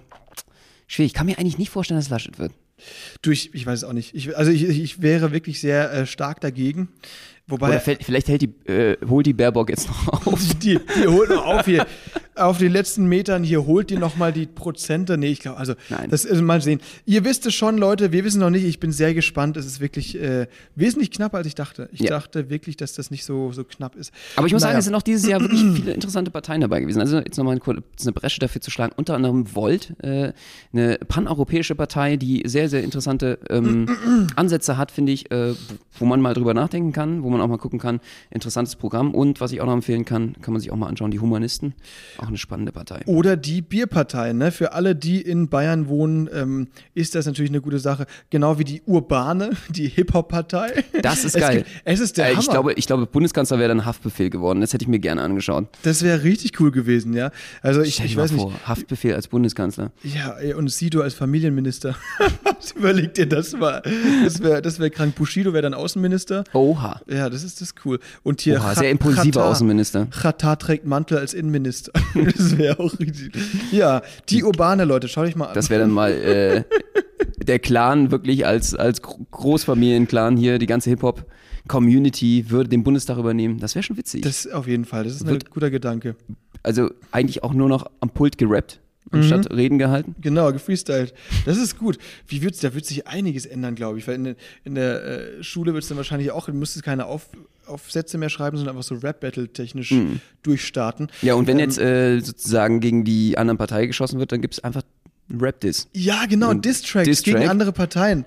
[0.86, 1.12] schwierig.
[1.12, 2.52] Ich kann mir eigentlich nicht vorstellen, dass Laschet wird.
[3.22, 4.14] Du, ich, ich weiß es auch nicht.
[4.14, 6.88] Ich, also ich, ich wäre wirklich sehr äh, stark dagegen.
[7.48, 10.40] Wobei Oder vielleicht hält die, äh, holt die Baerbock jetzt noch auf.
[10.62, 11.86] die, die holt noch auf hier.
[12.34, 15.18] Auf den letzten Metern hier holt die noch mal die Prozente.
[15.18, 16.08] Nee, ich glaube, also Nein.
[16.08, 16.80] das also mal sehen.
[17.04, 18.64] Ihr wisst es schon, Leute, wir wissen noch nicht.
[18.64, 19.58] Ich bin sehr gespannt.
[19.58, 21.90] Es ist wirklich äh, wesentlich knapper, als ich dachte.
[21.92, 22.08] Ich Ja.
[22.10, 24.12] dachte wirklich, dass das nicht so, so knapp ist.
[24.36, 24.78] Aber ich muss sagen, Naja.
[24.78, 27.00] es sind auch dieses Jahr wirklich viele interessante Parteien dabei gewesen.
[27.00, 28.94] Also jetzt nochmal eine, eine Bresche dafür zu schlagen.
[28.96, 30.32] Unter anderem Volt, äh,
[30.72, 33.88] eine paneuropäische Partei, die sehr, sehr interessante ähm,
[34.36, 35.52] Ansätze hat, finde ich, äh,
[35.98, 38.00] wo man mal drüber nachdenken kann, wo man auch mal gucken kann.
[38.30, 39.14] Interessantes Programm.
[39.14, 41.74] Und was ich auch noch empfehlen kann, kann man sich auch mal anschauen, die Humanisten.
[42.18, 43.02] Auch eine spannende Partei.
[43.06, 44.32] Oder die Bierpartei.
[44.32, 44.52] Ne?
[44.52, 48.06] Für alle, die in Bayern wohnen, ähm, ist das natürlich eine gute Sache.
[48.30, 50.84] Genau wie die Urbane, die Hip-Hop-Partei.
[51.02, 51.58] Das ist es geil.
[51.58, 54.60] Gibt, es ist der Äh, ich, glaube, ich glaube, Bundeskanzler wäre dann Haftbefehl geworden.
[54.60, 55.68] Das hätte ich mir gerne angeschaut.
[55.82, 57.30] das wäre richtig cool gewesen, ja.
[57.62, 58.42] Also ich, Stell ich weiß nicht.
[58.42, 59.92] vor, Haftbefehl als Bundeskanzler.
[60.02, 61.96] Ja, und Sido als Familienminister.
[62.74, 63.82] Überleg dir das mal.
[64.24, 65.14] Das wäre das wär krank.
[65.14, 66.44] Bushido wäre dann Außenminister.
[66.52, 67.00] Oha.
[67.08, 67.98] Ja, das ist das ist cool.
[68.22, 70.06] Und hier Oha, sehr impulsiver Katar- Außenminister.
[70.06, 71.92] Katar trägt Mantel als Innenminister.
[72.14, 73.32] das wäre auch richtig.
[73.70, 75.54] Ja, die urbane Leute, schau dich mal an.
[75.54, 76.64] Das wäre dann mal äh,
[77.44, 83.58] der Clan wirklich als, als Gro- Großfamilienclan hier, die ganze Hip-Hop-Community würde den Bundestag übernehmen.
[83.58, 84.22] Das wäre schon witzig.
[84.22, 85.04] das auf jeden Fall.
[85.04, 86.16] Das ist ein guter Gedanke.
[86.62, 89.56] also eigentlich auch nur noch am Pult gerappt, anstatt Mhm.
[89.56, 90.14] Reden gehalten.
[90.20, 91.12] Genau, gefreestylt.
[91.44, 91.98] Das ist gut.
[92.28, 94.06] Wie wird's, da wird sich einiges ändern, glaube ich.
[94.08, 97.06] Weil in, der- in der äh, Schule wird es dann wahrscheinlich auch, du müsstest keine
[97.06, 97.26] Auf,
[97.66, 99.94] Aufsätze mehr schreiben, sondern einfach so Rap-Battle technisch
[100.42, 101.06] durchstarten.
[101.20, 101.26] Mhm.
[101.28, 104.54] Ja, und wenn Ähm, jetzt äh, sozusagen gegen die anderen Partei geschossen wird, dann gibt
[104.54, 104.82] es einfach
[105.30, 105.88] Rap-Diss.
[105.92, 107.36] Ja, genau, Diss-Tracks Diss-Track?
[107.36, 108.24] gegen andere Parteien.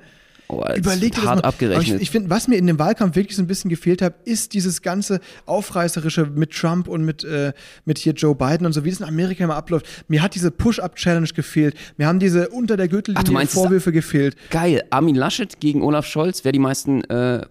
[0.47, 1.47] Oh, das Überleg dir wird das hart mal.
[1.49, 1.87] abgerechnet.
[1.87, 4.13] Aber ich ich finde, was mir in dem Wahlkampf wirklich so ein bisschen gefehlt hat,
[4.25, 7.53] ist dieses ganze Aufreißerische mit Trump und mit, äh,
[7.85, 9.85] mit hier Joe Biden und so, wie das in Amerika immer abläuft.
[10.07, 11.75] Mir hat diese Push-Up-Challenge gefehlt.
[11.97, 14.35] Mir haben diese unter der Ach, Gürtellinie meinst, es- Vorwürfe gefehlt.
[14.51, 17.45] Geil, Armin Laschet gegen Olaf Scholz, wer die meisten äh,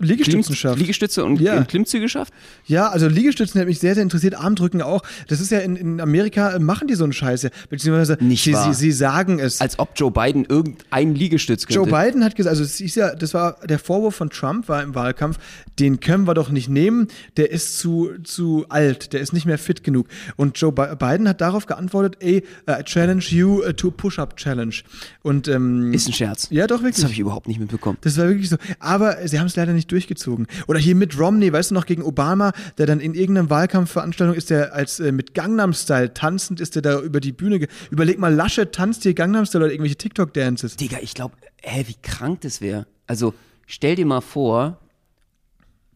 [0.00, 0.78] Liegestützen schafft.
[0.78, 1.56] Liegestütze und Ja.
[1.58, 2.32] und Klimmzüge schafft?
[2.66, 4.34] Ja, also Liegestützen hat mich sehr, sehr interessiert.
[4.36, 5.02] Armdrücken auch.
[5.26, 7.50] Das ist ja in, in Amerika, äh, machen die so einen Scheiß ja.
[7.68, 8.72] Beziehungsweise Nicht sie, wahr.
[8.72, 9.60] sie, sie sagen es.
[9.60, 11.74] Als ob Joe Biden irgendeinen Liegestütz könnte.
[11.80, 14.82] Joe Biden hat gesagt, also es ist ja, das war der Vorwurf von Trump war
[14.82, 15.38] im Wahlkampf,
[15.80, 19.58] den können wir doch nicht nehmen, der ist zu, zu alt, der ist nicht mehr
[19.58, 20.06] fit genug.
[20.36, 24.36] Und Joe Bi- Biden hat darauf geantwortet, ey, I challenge you uh, to a Push-Up
[24.36, 24.74] Challenge.
[25.22, 26.46] Und ähm, Ist ein Scherz.
[26.50, 27.02] ja, doch Das wirklich.
[27.04, 27.98] habe ich überhaupt nicht mitbekommen.
[28.02, 28.56] Das war wirklich so.
[28.78, 30.46] Aber sie haben es leider nicht durchgezogen.
[30.66, 34.50] Oder hier mit Romney, weißt du noch, gegen Obama, der dann in irgendeiner Wahlkampfveranstaltung ist,
[34.50, 37.66] der als äh, mit Gangnam Style tanzend ist, der da über die Bühne.
[37.90, 40.76] Überleg mal, Lasche tanzt hier Gangnam Style oder irgendwelche TikTok-Dances.
[40.76, 42.86] Digga, ich glaube, hä, wie krank das wäre.
[43.06, 43.34] Also,
[43.66, 44.78] stell dir mal vor,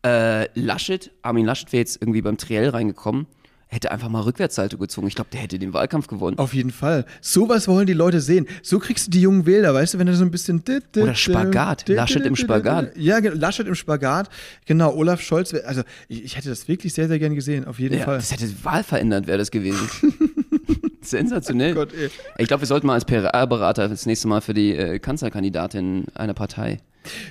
[0.05, 3.26] äh, Laschet, Armin Laschet wäre jetzt irgendwie beim Triell reingekommen,
[3.73, 5.07] hätte einfach mal Rückwärtssalto gezogen.
[5.07, 6.39] Ich glaube, der hätte den Wahlkampf gewonnen.
[6.39, 7.07] Auf jeden Fall.
[7.23, 8.47] Sowas wollen die Leute sehen.
[8.63, 10.63] So kriegst du die jungen Wähler, weißt du, wenn du so ein bisschen.
[10.97, 11.89] Oder Spagat.
[11.89, 12.97] Laschet im Spagat.
[12.97, 14.29] Ja, genau, Laschet im Spagat.
[14.67, 15.55] Genau, Olaf Scholz.
[15.55, 18.17] Also, ich, ich hätte das wirklich sehr, sehr gern gesehen, auf jeden Ja, Fall.
[18.19, 19.89] das hätte wahlverändernd wäre das gewesen.
[21.01, 21.73] Sensationell.
[21.73, 21.91] Oh Gott,
[22.39, 26.35] ich glaube, wir sollten mal als PR-Berater das nächste Mal für die äh, Kanzlerkandidatin einer
[26.35, 26.79] Partei.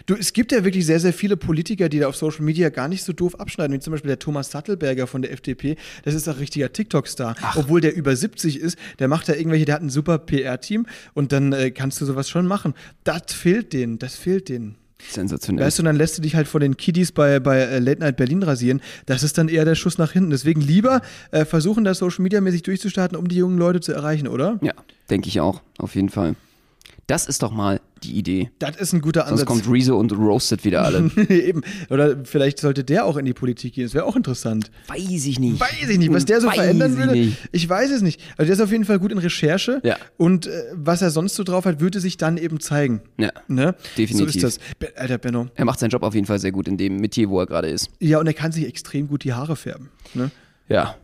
[0.06, 2.88] Du, es gibt ja wirklich sehr, sehr viele Politiker, die da auf Social Media gar
[2.88, 5.78] nicht so doof abschneiden, wie zum Beispiel der Thomas Sattelberger von der FDP.
[6.04, 7.36] Das ist ein richtiger TikTok-Star.
[7.56, 11.32] Obwohl der über 70 ist, der macht da irgendwelche, der hat ein super PR-Team und
[11.32, 12.74] dann äh, kannst du sowas schon machen.
[13.04, 14.76] Das fehlt denen, das fehlt denen.
[15.10, 15.66] Sensationell.
[15.66, 18.18] Weißt du, dann lässt du dich halt von den Kiddies bei, bei äh, Late Night
[18.18, 18.82] Berlin rasieren.
[19.06, 20.30] Das ist dann eher der Schuss nach hinten.
[20.30, 24.28] Deswegen lieber äh, versuchen, das Social Media mäßig durchzustarten, um die jungen Leute zu erreichen,
[24.28, 24.60] oder?
[24.62, 24.74] ja,
[25.10, 26.36] denke ich auch, auf jeden Fall.
[27.08, 28.52] Das ist doch mal die Idee.
[28.60, 29.48] Das ist ein guter Sonst Ansatz.
[29.48, 31.12] kommt Rezo und roastet wieder alle.
[31.30, 31.62] Eben.
[31.90, 33.84] Oder vielleicht sollte der auch in die Politik gehen.
[33.84, 34.72] Das wäre auch interessant.
[34.88, 35.60] Weiß ich nicht.
[35.60, 37.12] Weiß ich nicht, was der so Weiß verändern würde.
[37.14, 37.38] nicht.
[37.52, 38.22] Ich weiß es nicht.
[38.38, 39.82] Also der ist auf jeden Fall gut in Recherche.
[39.84, 39.98] Ja.
[40.18, 43.02] Und äh, was er sonst so drauf hat, würde sich dann eben zeigen.
[43.18, 43.76] Ja, Ne?
[43.98, 44.42] Definitiv.
[44.42, 44.90] So ist das.
[44.96, 45.48] Alter Benno.
[45.56, 47.68] er macht seinen Job auf jeden Fall sehr gut in dem Metier, wo er gerade
[47.68, 47.90] ist.
[48.00, 49.90] Ja, und er kann sich extrem gut die Haare färben.
[50.14, 50.32] Ne?
[50.70, 50.96] Ja,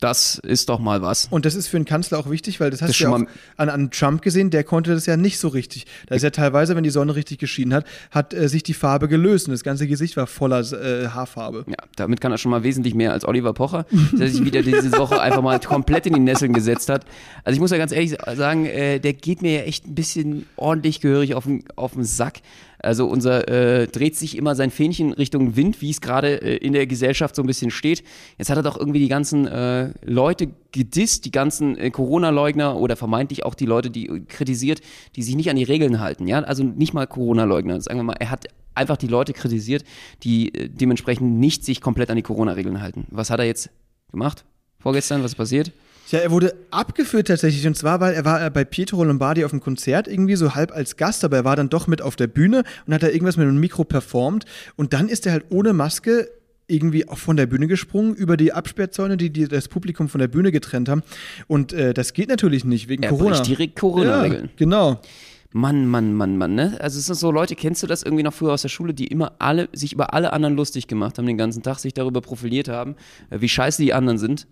[0.00, 1.28] das ist doch mal was.
[1.30, 3.26] Und das ist für einen Kanzler auch wichtig, weil das hast Das du ja schon
[3.26, 5.86] auch an, an Trump gesehen, der konnte das ja nicht so richtig.
[6.06, 9.08] Da ist ja teilweise, wenn die Sonne richtig geschienen hat, hat äh, sich die Farbe
[9.08, 11.64] gelöst und das ganze Gesicht war voller äh, Haarfarbe.
[11.68, 14.92] Ja, damit kann er schon mal wesentlich mehr als Oliver Pocher, der sich wieder diese
[14.98, 17.04] Woche einfach mal komplett in die Nesseln gesetzt hat.
[17.44, 20.46] Also ich muss ja ganz ehrlich sagen, äh, der geht mir ja echt ein bisschen
[20.56, 22.40] ordentlich gehörig auf den, auf den Sack.
[22.80, 26.72] Also unser äh, dreht sich immer sein Fähnchen Richtung Wind, wie es gerade äh, in
[26.72, 28.04] der Gesellschaft so ein bisschen steht.
[28.36, 32.96] Jetzt hat er doch irgendwie die ganzen äh, Leute gedisst, die ganzen äh, Corona-Leugner oder
[32.96, 34.80] vermeintlich auch die Leute, die äh, kritisiert,
[35.16, 36.28] die sich nicht an die Regeln halten.
[36.28, 37.80] Ja, also nicht mal Corona-Leugner.
[37.80, 39.84] Sagen wir mal, er hat einfach die Leute kritisiert,
[40.22, 43.06] die äh, dementsprechend nicht sich komplett an die Corona-Regeln halten.
[43.10, 43.70] Was hat er jetzt
[44.10, 44.44] gemacht?
[44.78, 45.72] Vorgestern, was ist passiert?
[46.10, 47.66] Ja, er wurde abgeführt tatsächlich.
[47.66, 50.96] Und zwar, weil er war bei Pietro Lombardi auf dem Konzert irgendwie so halb als
[50.96, 53.46] Gast, aber er war dann doch mit auf der Bühne und hat da irgendwas mit
[53.46, 54.44] einem Mikro performt.
[54.76, 56.28] Und dann ist er halt ohne Maske
[56.66, 60.28] irgendwie auch von der Bühne gesprungen, über die Absperrzäune, die, die das Publikum von der
[60.28, 61.02] Bühne getrennt haben.
[61.46, 63.40] Und äh, das geht natürlich nicht wegen Er Corona.
[63.40, 64.44] direkt Corona-Regeln.
[64.44, 65.00] Ja, genau.
[65.50, 66.76] Mann, Mann, Mann, Mann, ne?
[66.78, 69.06] Also es sind so Leute, kennst du das irgendwie noch früher aus der Schule, die
[69.06, 72.68] immer alle, sich über alle anderen lustig gemacht haben, den ganzen Tag sich darüber profiliert
[72.68, 72.96] haben,
[73.30, 74.46] äh, wie scheiße die anderen sind.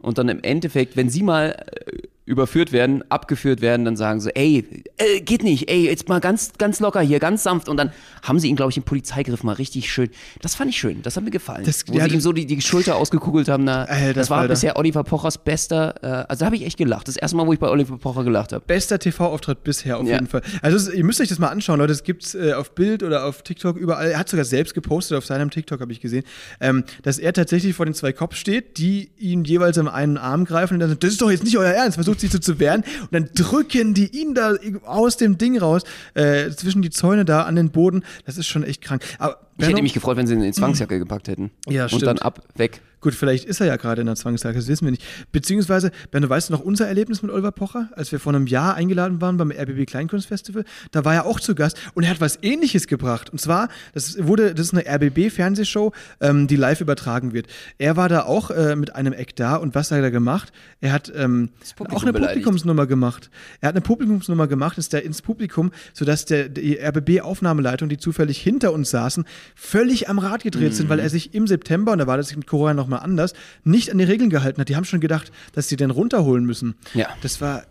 [0.00, 4.28] Und dann im Endeffekt, wenn sie mal äh, überführt werden, abgeführt werden, dann sagen so,
[4.30, 4.64] ey,
[4.98, 7.68] äh, geht nicht, ey, jetzt mal ganz, ganz locker hier, ganz sanft.
[7.68, 7.90] Und dann
[8.22, 10.10] haben sie ihn, glaube ich, im Polizeigriff mal richtig schön.
[10.42, 11.64] Das fand ich schön, das hat mir gefallen.
[11.64, 14.38] Das- Wo ja, sie ihm so die, die Schulter ausgekugelt haben, na, Alter das war
[14.38, 14.52] Falter.
[14.54, 17.08] bisher Oliver Pochers bester, äh, also da habe ich echt gelacht.
[17.08, 18.62] Das erste Mal, wo ich bei Oliver Pocher gelacht habe.
[18.66, 20.14] Bester TV-Auftritt bisher auf Ja.
[20.14, 20.42] jeden Fall.
[20.62, 21.92] Also ihr müsst euch das mal anschauen, Leute.
[21.92, 24.10] Es gibt's äh, auf Bild oder auf TikTok überall.
[24.10, 26.24] Er hat sogar selbst gepostet auf seinem TikTok, habe ich gesehen,
[26.60, 30.44] ähm, dass er tatsächlich vor den zwei Cops steht, die ihn jeweils am einen Arm
[30.44, 32.58] greifen und dann sagt, das ist doch jetzt nicht euer Ernst, versucht sich so zu
[32.58, 34.54] wehren und dann drücken die ihn da
[34.84, 35.82] aus dem Ding raus,
[36.14, 38.04] äh, zwischen die Zäune da an den Boden.
[38.26, 39.02] Das ist schon echt krank.
[39.18, 41.50] Aber Ich hätte Benno- mich gefreut, wenn sie ihn in die Zwangsjacke gepackt hätten.
[41.68, 42.06] Ja, Und stimmt.
[42.06, 42.80] dann ab, weg.
[43.00, 45.04] Gut, vielleicht ist er ja gerade in der Zwangslage, das wissen wir nicht.
[45.30, 48.74] Beziehungsweise, Benno, weißt du noch unser Erlebnis mit Oliver Pocher, als wir vor einem Jahr
[48.74, 50.64] eingeladen waren beim RBB Kleinkunstfestival?
[50.90, 53.30] Da war er auch zu Gast und er hat was Ähnliches gebracht.
[53.30, 57.46] Und zwar, das wurde, das ist eine RBB-Fernsehshow, ähm, die live übertragen wird.
[57.78, 60.52] Er war da auch äh, mit einem Eck da und was hat er da gemacht?
[60.80, 61.50] Er hat ähm,
[61.90, 62.34] auch eine beleidigt.
[62.34, 63.30] Publikumsnummer gemacht.
[63.60, 68.38] Er hat eine Publikumsnummer gemacht, ist da ins Publikum, sodass der, die RBB-Aufnahmeleitung, die zufällig
[68.40, 70.90] hinter uns saßen, völlig am Rad gedreht sind, Mhm.
[70.90, 73.32] weil er sich im September, und da war das mit Corona nochmal anders,
[73.64, 74.68] nicht an die Regeln gehalten hat.
[74.68, 76.74] Die haben schon gedacht, dass sie den runterholen müssen.
[76.94, 77.08] Ja.
[77.22, 77.64] Das war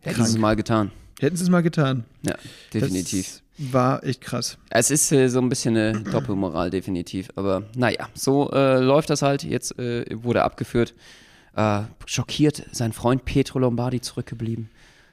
[0.00, 0.38] Hätten sie es krank.
[0.40, 0.90] mal getan.
[1.20, 2.04] Hätten sie es mal getan.
[2.22, 2.34] Ja,
[2.72, 3.40] definitiv.
[3.58, 4.58] Das war echt krass.
[4.70, 7.28] Es ist äh, so ein bisschen eine Doppelmoral, definitiv.
[7.36, 9.44] Aber naja, so äh, läuft das halt.
[9.44, 10.92] Jetzt äh, wurde er abgeführt.
[11.54, 14.70] Äh, schockiert, sein Freund Pietro Lombardi zurückgeblieben.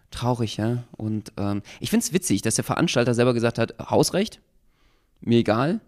[0.10, 0.84] Traurig, ja.
[0.97, 4.39] Und ähm, ich finde es witzig, dass der Veranstalter selber gesagt hat, Hausrecht,
[5.21, 5.79] mir egal.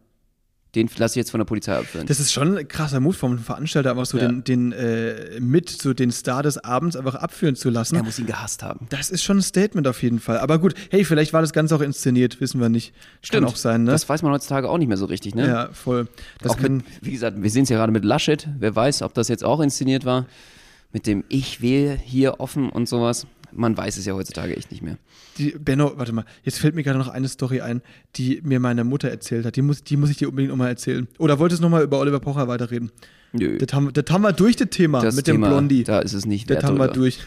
[0.76, 2.08] Den lasse ich jetzt von der Polizei abführen.
[2.08, 4.28] Das ist schon ein krasser Mut vom Veranstalter, einfach so Ja.
[4.28, 7.96] den, den äh, mit, so den Star des Abends einfach abführen zu lassen.
[7.96, 8.88] er muss ihn gehasst haben.
[8.90, 10.40] Das ist schon ein Statement auf jeden Fall.
[10.40, 12.94] Aber gut, hey, vielleicht war das Ganze auch inszeniert, wissen wir nicht.
[13.30, 13.92] Kann auch sein, ne?
[13.92, 15.48] Das weiß man heutzutage auch nicht mehr so richtig, ne?
[15.48, 16.08] ja, voll.
[16.40, 18.48] Das auch kann, mit, wie gesagt, wir sehen es ja gerade mit Laschet.
[18.60, 20.26] Wer weiß, ob das jetzt auch inszeniert war.
[20.92, 23.26] Mit dem Ich wähle hier offen und sowas.
[23.56, 24.98] Man weiß es ja heutzutage echt nicht mehr.
[25.38, 27.82] die, Benno, warte mal, jetzt fällt mir gerade noch eine Story ein,
[28.16, 29.56] die mir meine Mutter erzählt hat.
[29.56, 31.08] Die muss, die muss ich dir unbedingt nochmal erzählen.
[31.20, 32.92] Oder wolltest du nochmal über Oliver Pocher weiterreden?
[33.32, 33.58] Nö.
[33.58, 35.84] Das haben, das haben wir durch, das Thema Das mit Thema, dem Blondie.
[35.84, 36.94] Da ist es nicht Das haben wir drüber.
[37.00, 37.20] durch.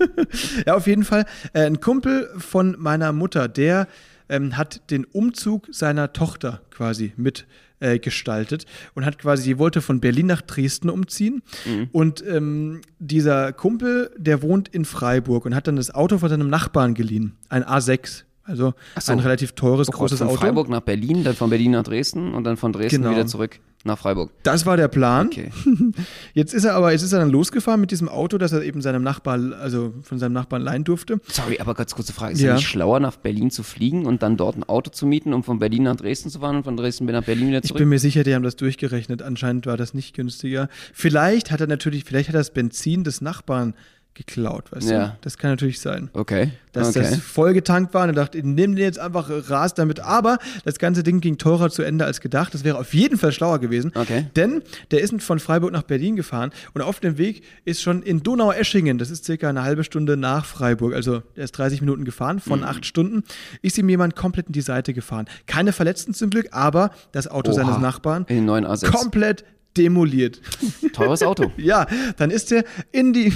[0.66, 1.26] ja, auf jeden Fall.
[1.52, 3.86] Äh, ein Kumpel von meiner Mutter, der
[4.28, 7.46] ähm, hat den Umzug seiner Tochter quasi mit
[7.82, 8.64] äh, gestaltet
[8.94, 11.42] und hat quasi, die wollte von Berlin nach Dresden umziehen.
[11.66, 11.88] Mhm.
[11.92, 16.48] Und ähm, dieser Kumpel, der wohnt in Freiburg und hat dann das Auto von seinem
[16.48, 17.36] Nachbarn geliehen.
[17.48, 18.24] Ein A6.
[18.44, 19.12] Also so.
[19.12, 20.38] ein relativ teures, Oh Gott, großes von Auto.
[20.38, 23.12] Freiburg nach Berlin, dann von Berlin nach Dresden und dann von Dresden Genau.
[23.12, 24.30] wieder zurück nach Freiburg.
[24.42, 25.26] Das war der Plan.
[25.26, 25.50] Okay.
[26.34, 28.80] Jetzt ist er aber, jetzt ist er dann losgefahren mit diesem Auto, das er eben
[28.80, 31.20] seinem Nachbarn, also von seinem Nachbarn leihen durfte.
[31.28, 32.32] Sorry, aber ganz kurze Frage.
[32.34, 32.48] Ist Ja.
[32.48, 32.54] ja.
[32.54, 35.58] nicht schlauer, nach Berlin zu fliegen und dann dort ein Auto zu mieten, um von
[35.58, 37.78] Berlin nach Dresden zu fahren und von Dresden nach Berlin wieder Ich zurück?
[37.80, 39.22] bin mir sicher, die haben das durchgerechnet.
[39.22, 40.68] Anscheinend war das nicht günstiger.
[40.92, 43.74] Vielleicht hat er natürlich, vielleicht hat er das Benzin des Nachbarn
[44.14, 45.06] geklaut, weißt Ja.
[45.08, 45.12] du?
[45.22, 46.10] Das kann natürlich sein.
[46.12, 46.50] okay.
[46.72, 47.00] Dass okay.
[47.00, 50.00] das voll getankt war und er dachte, ich nehme den jetzt einfach ras damit.
[50.00, 52.54] Aber das ganze Ding ging teurer zu Ende als gedacht.
[52.54, 53.92] Das wäre auf jeden Fall schlauer gewesen.
[53.94, 54.24] Okay.
[54.36, 58.22] Denn der ist von Freiburg nach Berlin gefahren und auf dem Weg ist schon in
[58.22, 62.40] Donaueschingen, das ist circa eine halbe Stunde nach Freiburg, also er ist 30 Minuten gefahren
[62.40, 62.64] von Mhm.
[62.64, 63.22] acht Stunden,
[63.60, 65.26] ist ihm jemand komplett in die Seite gefahren.
[65.46, 67.56] Keine Verletzten zum Glück, aber das Auto Oha.
[67.64, 68.90] seines Nachbarn In den neuen A6.
[68.90, 69.44] komplett
[69.76, 70.40] demoliert.
[70.92, 71.50] Teures Auto.
[71.56, 73.32] Ja, dann ist er in die,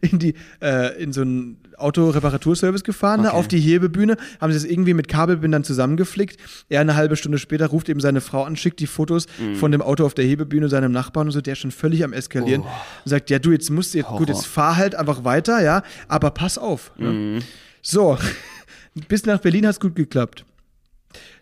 [0.00, 3.36] in die, äh, in so einen Autoreparaturservice gefahren, ne, Okay.
[3.36, 6.38] auf die Hebebühne, haben sie es irgendwie mit Kabelbindern zusammengeflickt.
[6.68, 9.56] Er eine halbe Stunde später ruft eben seine Frau an, schickt die Fotos Mhm.
[9.56, 12.12] von dem Auto auf der Hebebühne seinem Nachbarn und so, der ist schon völlig am
[12.12, 12.62] eskalieren.
[12.62, 12.68] Und
[13.04, 14.32] sagt, ja, du, jetzt musst du, jetzt, gut, Oh.
[14.32, 16.92] Jetzt fahr halt einfach weiter, ja, aber pass auf.
[16.96, 17.34] Mhm.
[17.34, 17.38] Ne?
[17.82, 18.16] So,
[19.08, 20.44] bis nach Berlin hat es gut geklappt.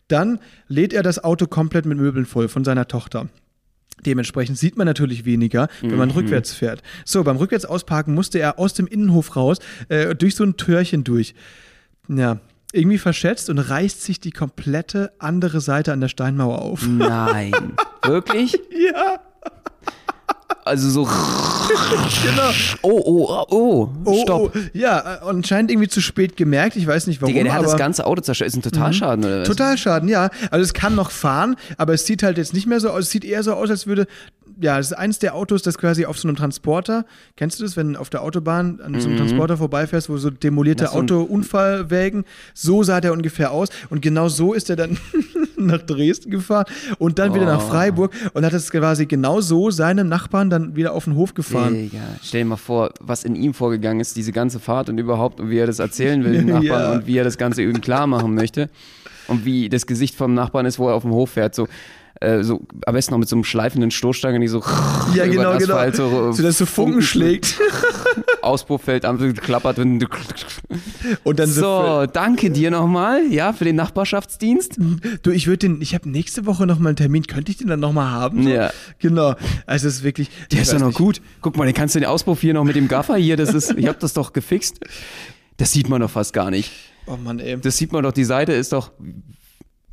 [0.09, 3.29] Dann lädt er das Auto komplett mit Möbeln voll von seiner Tochter.
[4.07, 6.83] Dementsprechend sieht man natürlich weniger, wenn man rückwärts fährt.
[7.05, 11.05] So, beim rückwärts ausparken musste er aus dem Innenhof raus, äh, durch so ein Türchen
[11.05, 11.35] durch.
[12.09, 12.41] Ja,
[12.73, 16.87] irgendwie verschätzt und reißt sich die komplette andere Seite an der Steinmauer auf.
[16.87, 17.53] Nein.
[18.05, 18.59] Wirklich?
[18.71, 19.21] Ja,
[20.65, 21.05] Also so.
[22.25, 22.51] genau.
[22.83, 24.23] Oh, oh, oh, oh.
[24.23, 24.53] Stopp.
[24.55, 26.77] Oh, ja, äh, anscheinend irgendwie zu spät gemerkt.
[26.77, 27.33] Ich weiß nicht warum.
[27.35, 27.67] Digga, der hat Mhm.
[27.67, 28.49] das ganze Auto zerstört.
[28.49, 29.49] Ist ein Totalschaden, oder was?
[29.49, 30.31] Totalschaden, ja.
[30.51, 33.01] Also es kann noch fahren, aber es sieht halt jetzt nicht mehr so aus.
[33.05, 34.07] Es sieht eher so aus, als würde.
[34.61, 37.77] Ja, es ist eins der Autos, das quasi auf so einem Transporter, kennst du das,
[37.77, 40.91] wenn auf der Autobahn an so einem Transporter vorbeifährst, wo so demolierte Mhm.
[40.91, 44.99] Autounfallwägen, so sah der ungefähr aus und genau so ist er dann
[45.67, 46.67] nach Dresden gefahren
[46.99, 47.69] und dann wieder nach Oh.
[47.71, 51.75] Freiburg und hat es quasi genau so seinem Nachbarn dann wieder auf den Hof gefahren.
[51.75, 55.41] Digga, stell dir mal vor, was in ihm vorgegangen ist, diese ganze Fahrt und überhaupt
[55.41, 56.93] und wie er das erzählen will dem Nachbarn Ja.
[56.93, 58.69] und wie er das Ganze ihm klar machen möchte
[59.29, 61.69] und wie das Gesicht vom Nachbarn ist, wo er auf dem Hof fährt, so
[62.21, 64.63] äh, so am besten noch mit so einem schleifenden Stoßstange, die so
[65.15, 65.75] Ja, über genau, den genau.
[65.75, 67.57] Asphalt so, So, dass so Funken schlägt.
[68.43, 70.07] Auspuffeld am klappert und
[71.25, 72.07] Und dann so.
[72.13, 74.79] danke dir nochmal, ja, für den Nachbarschaftsdienst.
[75.23, 77.69] Du, ich würde den, ich habe nächste Woche noch mal einen Termin, könnte ich den
[77.69, 78.43] dann noch mal haben?
[78.45, 78.49] So?
[78.49, 78.71] Ja.
[78.99, 79.35] Genau.
[79.67, 80.29] Also es ist wirklich.
[80.51, 80.99] Der ist doch weiß noch nicht.
[80.99, 81.21] gut.
[81.41, 83.73] Guck mal, den kannst du den Auspuff hier noch mit dem Gaffer hier, das ist,
[83.77, 84.81] ich hab das doch gefixt.
[85.57, 86.73] Das sieht man doch fast gar nicht.
[87.07, 87.59] Oh Mann, ey.
[87.61, 88.91] Das sieht man doch, die Seite ist doch.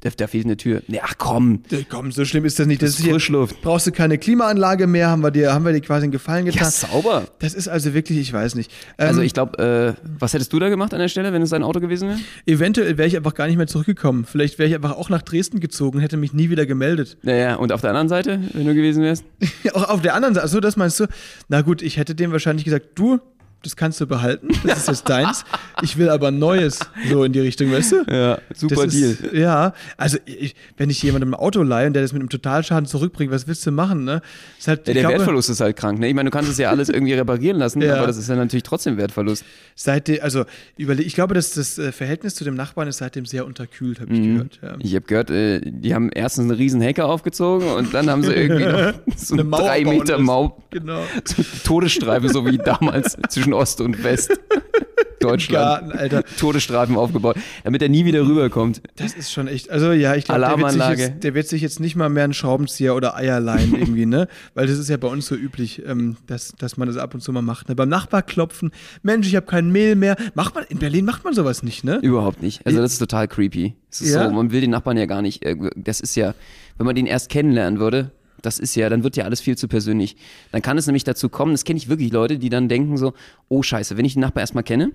[0.02, 0.82] Da, da fehlt eine Tür.
[0.88, 1.64] Nee, ach komm.
[1.90, 2.82] Komm, so schlimm ist das nicht.
[2.82, 3.62] Das, Das ist Frischluft.
[3.62, 6.64] brauchst du keine Klimaanlage mehr, haben wir dir, haben wir dir quasi einen Gefallen getan.
[6.64, 7.28] Ja, sauber.
[7.40, 8.72] Das ist also wirklich, ich weiß nicht.
[8.98, 11.50] Ähm, Also ich glaube, äh, was hättest du da gemacht an der Stelle, wenn es
[11.50, 12.20] dein Auto gewesen wäre?
[12.46, 14.26] eventuell wäre ich einfach gar nicht mehr zurückgekommen.
[14.26, 17.18] Vielleicht wäre ich einfach auch nach Dresden gezogen und hätte mich nie wieder gemeldet.
[17.24, 19.24] Naja, und auf der anderen Seite, wenn du gewesen wärst?
[19.74, 21.06] auch auf der anderen Seite, so das meinst du?
[21.50, 23.20] Na gut, ich hätte dem wahrscheinlich gesagt, du,
[23.63, 25.43] das kannst du behalten, das ist jetzt deins.
[25.82, 28.04] Ich will aber Neues, so in die Richtung, weißt du?
[28.10, 32.13] Ja, super ist, Ja, also ich, wenn ich jemandem ein Auto leihe und der das
[32.13, 34.22] mit einem Totalschaden zurückbringt, was willst du machen, ne?
[34.58, 36.00] Ist halt, Ja, der glaube, Wertverlust ist halt krank.
[36.00, 36.08] Ne?
[36.08, 37.98] Ich meine, du kannst es ja alles irgendwie reparieren lassen, Ja.
[37.98, 39.43] aber das ist ja natürlich trotzdem Wertverlust.
[39.76, 40.45] Seitdem, also
[40.78, 44.13] überle ich glaube, dass das äh, Verhältnis zu dem Nachbarn ist seitdem sehr unterkühlt, habe
[44.13, 44.34] ich Mhm.
[44.34, 44.60] gehört.
[44.62, 44.76] Ja.
[44.80, 48.34] Ich habe gehört, äh, die haben erstens eine riesen Hecke aufgezogen und dann haben sie
[48.34, 50.17] irgendwie noch so Eine drei Meter.
[50.19, 51.02] Mauer, Genau.
[51.26, 54.32] so eine Todesstreife, so wie damals zwischen Ost und West
[55.20, 55.66] Deutschland.
[55.66, 56.24] Garten, Alter.
[56.38, 57.36] Todesstreifen aufgebaut,
[57.66, 58.82] damit er nie wieder rüberkommt.
[58.96, 61.02] Das ist schon echt, also ja, ich glaube, der, wird sich Alarmanlage.
[61.02, 64.30] jetzt- der wird sich jetzt nicht mal mehr einen Schraubenzieher oder Eier leihen irgendwie, ne?
[64.54, 67.20] Weil das ist ja bei uns so üblich, ähm, dass, dass man das ab und
[67.20, 67.68] zu mal macht.
[67.68, 67.76] Ne?
[67.76, 68.72] Beim Nachbar klopfen,
[69.04, 70.16] Mensch, ich habe kein Mehl mehr.
[70.36, 72.00] Macht man, in Berlin macht man sowas nicht, ne?
[72.02, 72.66] Überhaupt nicht.
[72.66, 73.76] Also das ist total creepy.
[73.92, 74.26] Ist Ja?
[74.30, 76.34] so, man will den Nachbarn ja gar nicht, äh, das ist ja,
[76.78, 79.67] wenn man den erst kennenlernen würde, das ist ja, dann wird ja alles viel zu
[79.67, 80.15] persönlich.
[80.52, 83.13] Dann kann es nämlich dazu kommen, das kenne ich wirklich Leute, die dann denken so,
[83.47, 84.91] oh scheiße, wenn ich den Nachbar erstmal kenne,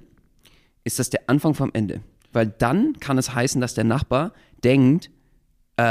[0.85, 2.01] ist das der Anfang vom Ende.
[2.33, 5.11] Weil dann kann es heißen, dass der Nachbar denkt,
[5.77, 5.83] äh,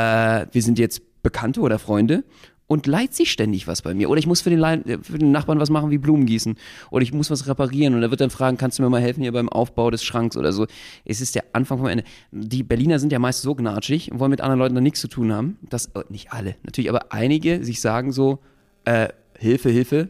[0.52, 2.24] wir sind jetzt Bekannte oder Freunde
[2.68, 4.10] und leiht sich ständig was bei mir.
[4.10, 6.56] Oder ich muss für den, Leih- für den Nachbarn was machen wie Blumen gießen.
[6.92, 7.94] Oder ich muss was reparieren.
[7.94, 10.38] Und er wird dann fragen, kannst du mir mal helfen hier beim Aufbau des Schranks
[10.38, 10.66] oder so.
[11.06, 12.04] Es ist der Anfang vom Ende.
[12.32, 15.08] Die Berliner sind ja meist so gnatschig und wollen mit anderen Leuten dann nichts zu
[15.08, 15.58] tun haben.
[15.70, 18.40] Das, äh, nicht alle, natürlich, aber einige sich sagen so,
[18.86, 20.10] äh, Hilfe, Hilfe,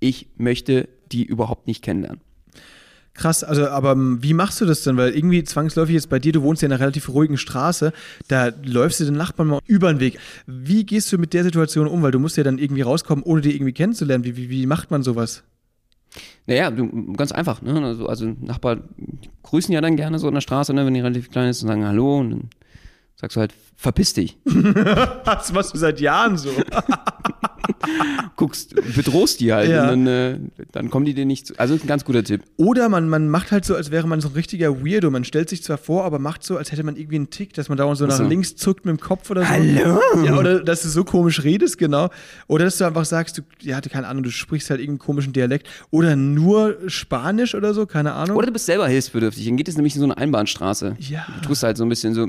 [0.00, 2.20] ich möchte die überhaupt nicht kennenlernen.
[3.14, 4.96] Krass, also aber ähm, wie machst du das denn?
[4.96, 7.92] Weil irgendwie zwangsläufig jetzt bei dir, du wohnst ja in einer relativ ruhigen Straße,
[8.28, 10.18] da läufst du den Nachbarn mal über den Weg.
[10.46, 12.02] Wie gehst du mit der Situation um?
[12.02, 14.24] Weil du musst ja dann irgendwie rauskommen, ohne die irgendwie kennenzulernen.
[14.24, 15.42] Wie, wie, wie macht man sowas?
[16.46, 17.60] Naja, du, ganz einfach.
[17.62, 17.84] Ne?
[17.84, 18.84] Also, also Nachbarn
[19.42, 21.68] grüßen ja dann gerne so in der Straße, ne, wenn die relativ klein ist und
[21.68, 22.50] sagen Hallo und dann
[23.16, 24.36] sagst du halt, verpiss dich.
[25.24, 26.50] Das machst du seit Jahren so.
[28.36, 29.82] Guckst, bedrohst die halt Ja.
[29.90, 30.38] und dann, äh,
[30.72, 31.54] dann kommen die dir nicht zu.
[31.58, 32.42] Also ist ein ganz guter Tipp.
[32.56, 35.10] Oder man, man macht halt so, als wäre man so ein richtiger Weirdo.
[35.10, 37.68] Man stellt sich zwar vor, aber macht so, als hätte man irgendwie einen Tick, dass
[37.68, 38.24] man dauernd so nach so.
[38.24, 39.48] links zuckt mit dem Kopf oder so.
[39.48, 40.00] Hallo?
[40.24, 42.10] Ja, oder dass du so komisch redest, genau.
[42.48, 45.68] Oder dass du einfach sagst, du, ja, keine Ahnung, du sprichst halt irgendeinen komischen Dialekt.
[45.90, 48.36] Oder nur Spanisch oder so, keine Ahnung.
[48.36, 49.46] Oder du bist selber hilfsbedürftig.
[49.46, 50.96] Dann geht es nämlich in so eine Einbahnstraße.
[50.98, 51.26] Ja.
[51.42, 52.26] Du tust halt so ein bisschen so,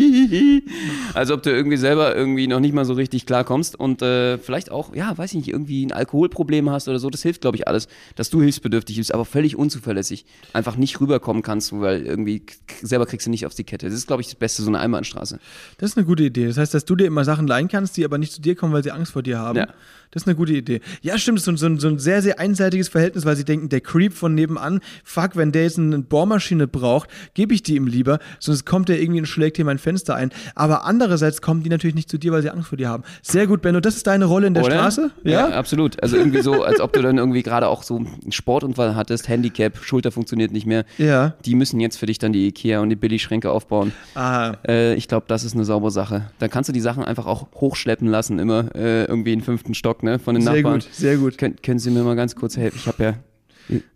[1.14, 4.70] als ob du irgendwie selber irgendwie noch nicht mal so richtig klarkommst und äh, vielleicht
[4.70, 7.10] auch, ja, weiß ich nicht, irgendwie ein Alkoholproblem hast oder so.
[7.10, 10.24] Das hilft, glaube ich, alles, dass du hilfsbedürftig bist, aber völlig unzuverlässig.
[10.52, 12.42] Einfach nicht rüberkommen kannst, weil irgendwie
[12.82, 13.86] selber kriegst du nicht auf die Kette.
[13.86, 15.38] Das ist, glaube ich, das Beste, so eine Einbahnstraße.
[15.78, 16.46] Das ist eine gute Idee.
[16.46, 18.72] Das heißt, dass du dir immer Sachen leihen kannst, die aber nicht zu dir kommen,
[18.72, 19.58] weil sie Angst vor dir haben.
[19.58, 19.66] Ja.
[20.12, 20.80] Das ist eine gute Idee.
[21.02, 23.36] Ja, stimmt, das ist so, ein- so, ein- so ein sehr, sehr einseitiges Verhältnis, weil
[23.36, 27.62] sie denken, der Creep von nebenan, fuck, wenn der jetzt eine Bohrmaschine braucht, gebe ich
[27.62, 30.30] die ihm lieber, sonst kommt der irgendwie und schlägt hier mein Fenster ein.
[30.54, 33.02] Aber andererseits kommen die natürlich nicht zu dir, weil sie Angst vor dir haben.
[33.22, 34.74] Sehr gut, Benno, das ist deine Rolle in der Oder?
[34.76, 35.10] Straße?
[35.24, 35.48] Ja?
[35.50, 36.02] absolut.
[36.02, 39.78] Also irgendwie so, als ob du dann irgendwie gerade auch so einen Sportunfall hattest, Handicap,
[39.82, 40.84] Schulter funktioniert nicht mehr.
[40.98, 41.34] Ja.
[41.44, 43.92] Die müssen jetzt für dich dann die Ikea und die Billigschränke aufbauen.
[44.14, 46.30] Ah, Äh, ich glaube, das ist eine saubere Sache.
[46.38, 49.74] Dann kannst du die Sachen einfach auch hochschleppen lassen, immer äh, irgendwie in den fünften
[49.74, 50.80] Stock, ne, von den sehr Nachbarn.
[50.80, 51.38] gut, sehr gut.
[51.38, 52.78] Kön können Sie mir mal ganz kurz helfen?
[52.80, 53.14] Ich habe ja,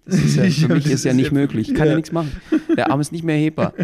[0.07, 1.71] das ist ja, für mich ist ja nicht möglich.
[1.71, 2.33] Ich kann ja, nichts machen.
[2.77, 3.73] Der Arm ist nicht mehr hebbar.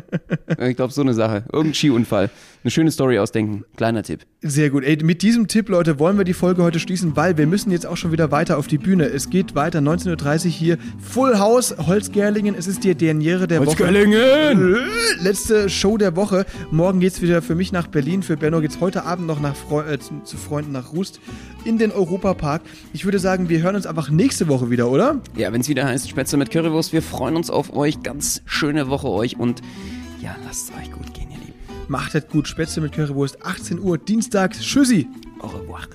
[0.68, 1.44] Ich glaube, so eine Sache.
[1.52, 2.28] Irgendein Skiunfall.
[2.62, 3.64] Eine schöne Story ausdenken.
[3.76, 4.26] Kleiner Tipp.
[4.42, 4.84] Sehr gut.
[4.84, 7.86] Ey, mit diesem Tipp, Leute, wollen wir die Folge heute schließen, weil wir müssen jetzt
[7.86, 9.06] auch schon wieder weiter auf die Bühne.
[9.06, 10.78] Es geht weiter, 19.30 Uhr hier.
[10.98, 12.54] Full House, Holzgerlingen.
[12.54, 13.84] Es ist die Derniere der Woche.
[13.84, 16.44] Äh, Letzte Show der Woche.
[16.70, 18.22] Morgen geht's wieder für mich nach Berlin.
[18.22, 21.20] Für Benno geht's heute Abend noch nach Freu äh, zu, zu Freunden nach Rust
[21.64, 22.62] in den Europapark.
[22.92, 25.20] Ich würde sagen, wir hören uns einfach nächste Woche wieder, oder?
[25.36, 26.92] Ja, wenn es wieder heißt Spätzle mit Currywurst.
[26.92, 28.02] Wir freuen uns auf euch.
[28.02, 29.62] Ganz schöne Woche euch und
[30.20, 31.54] ja, lasst es euch gut gehen, ihr Lieben.
[31.88, 33.42] Machtet gut Spätzle mit Currywurst.
[33.42, 34.60] 18 Uhr Dienstags.
[34.60, 35.08] Tschüssi.
[35.40, 35.88] Au revoir.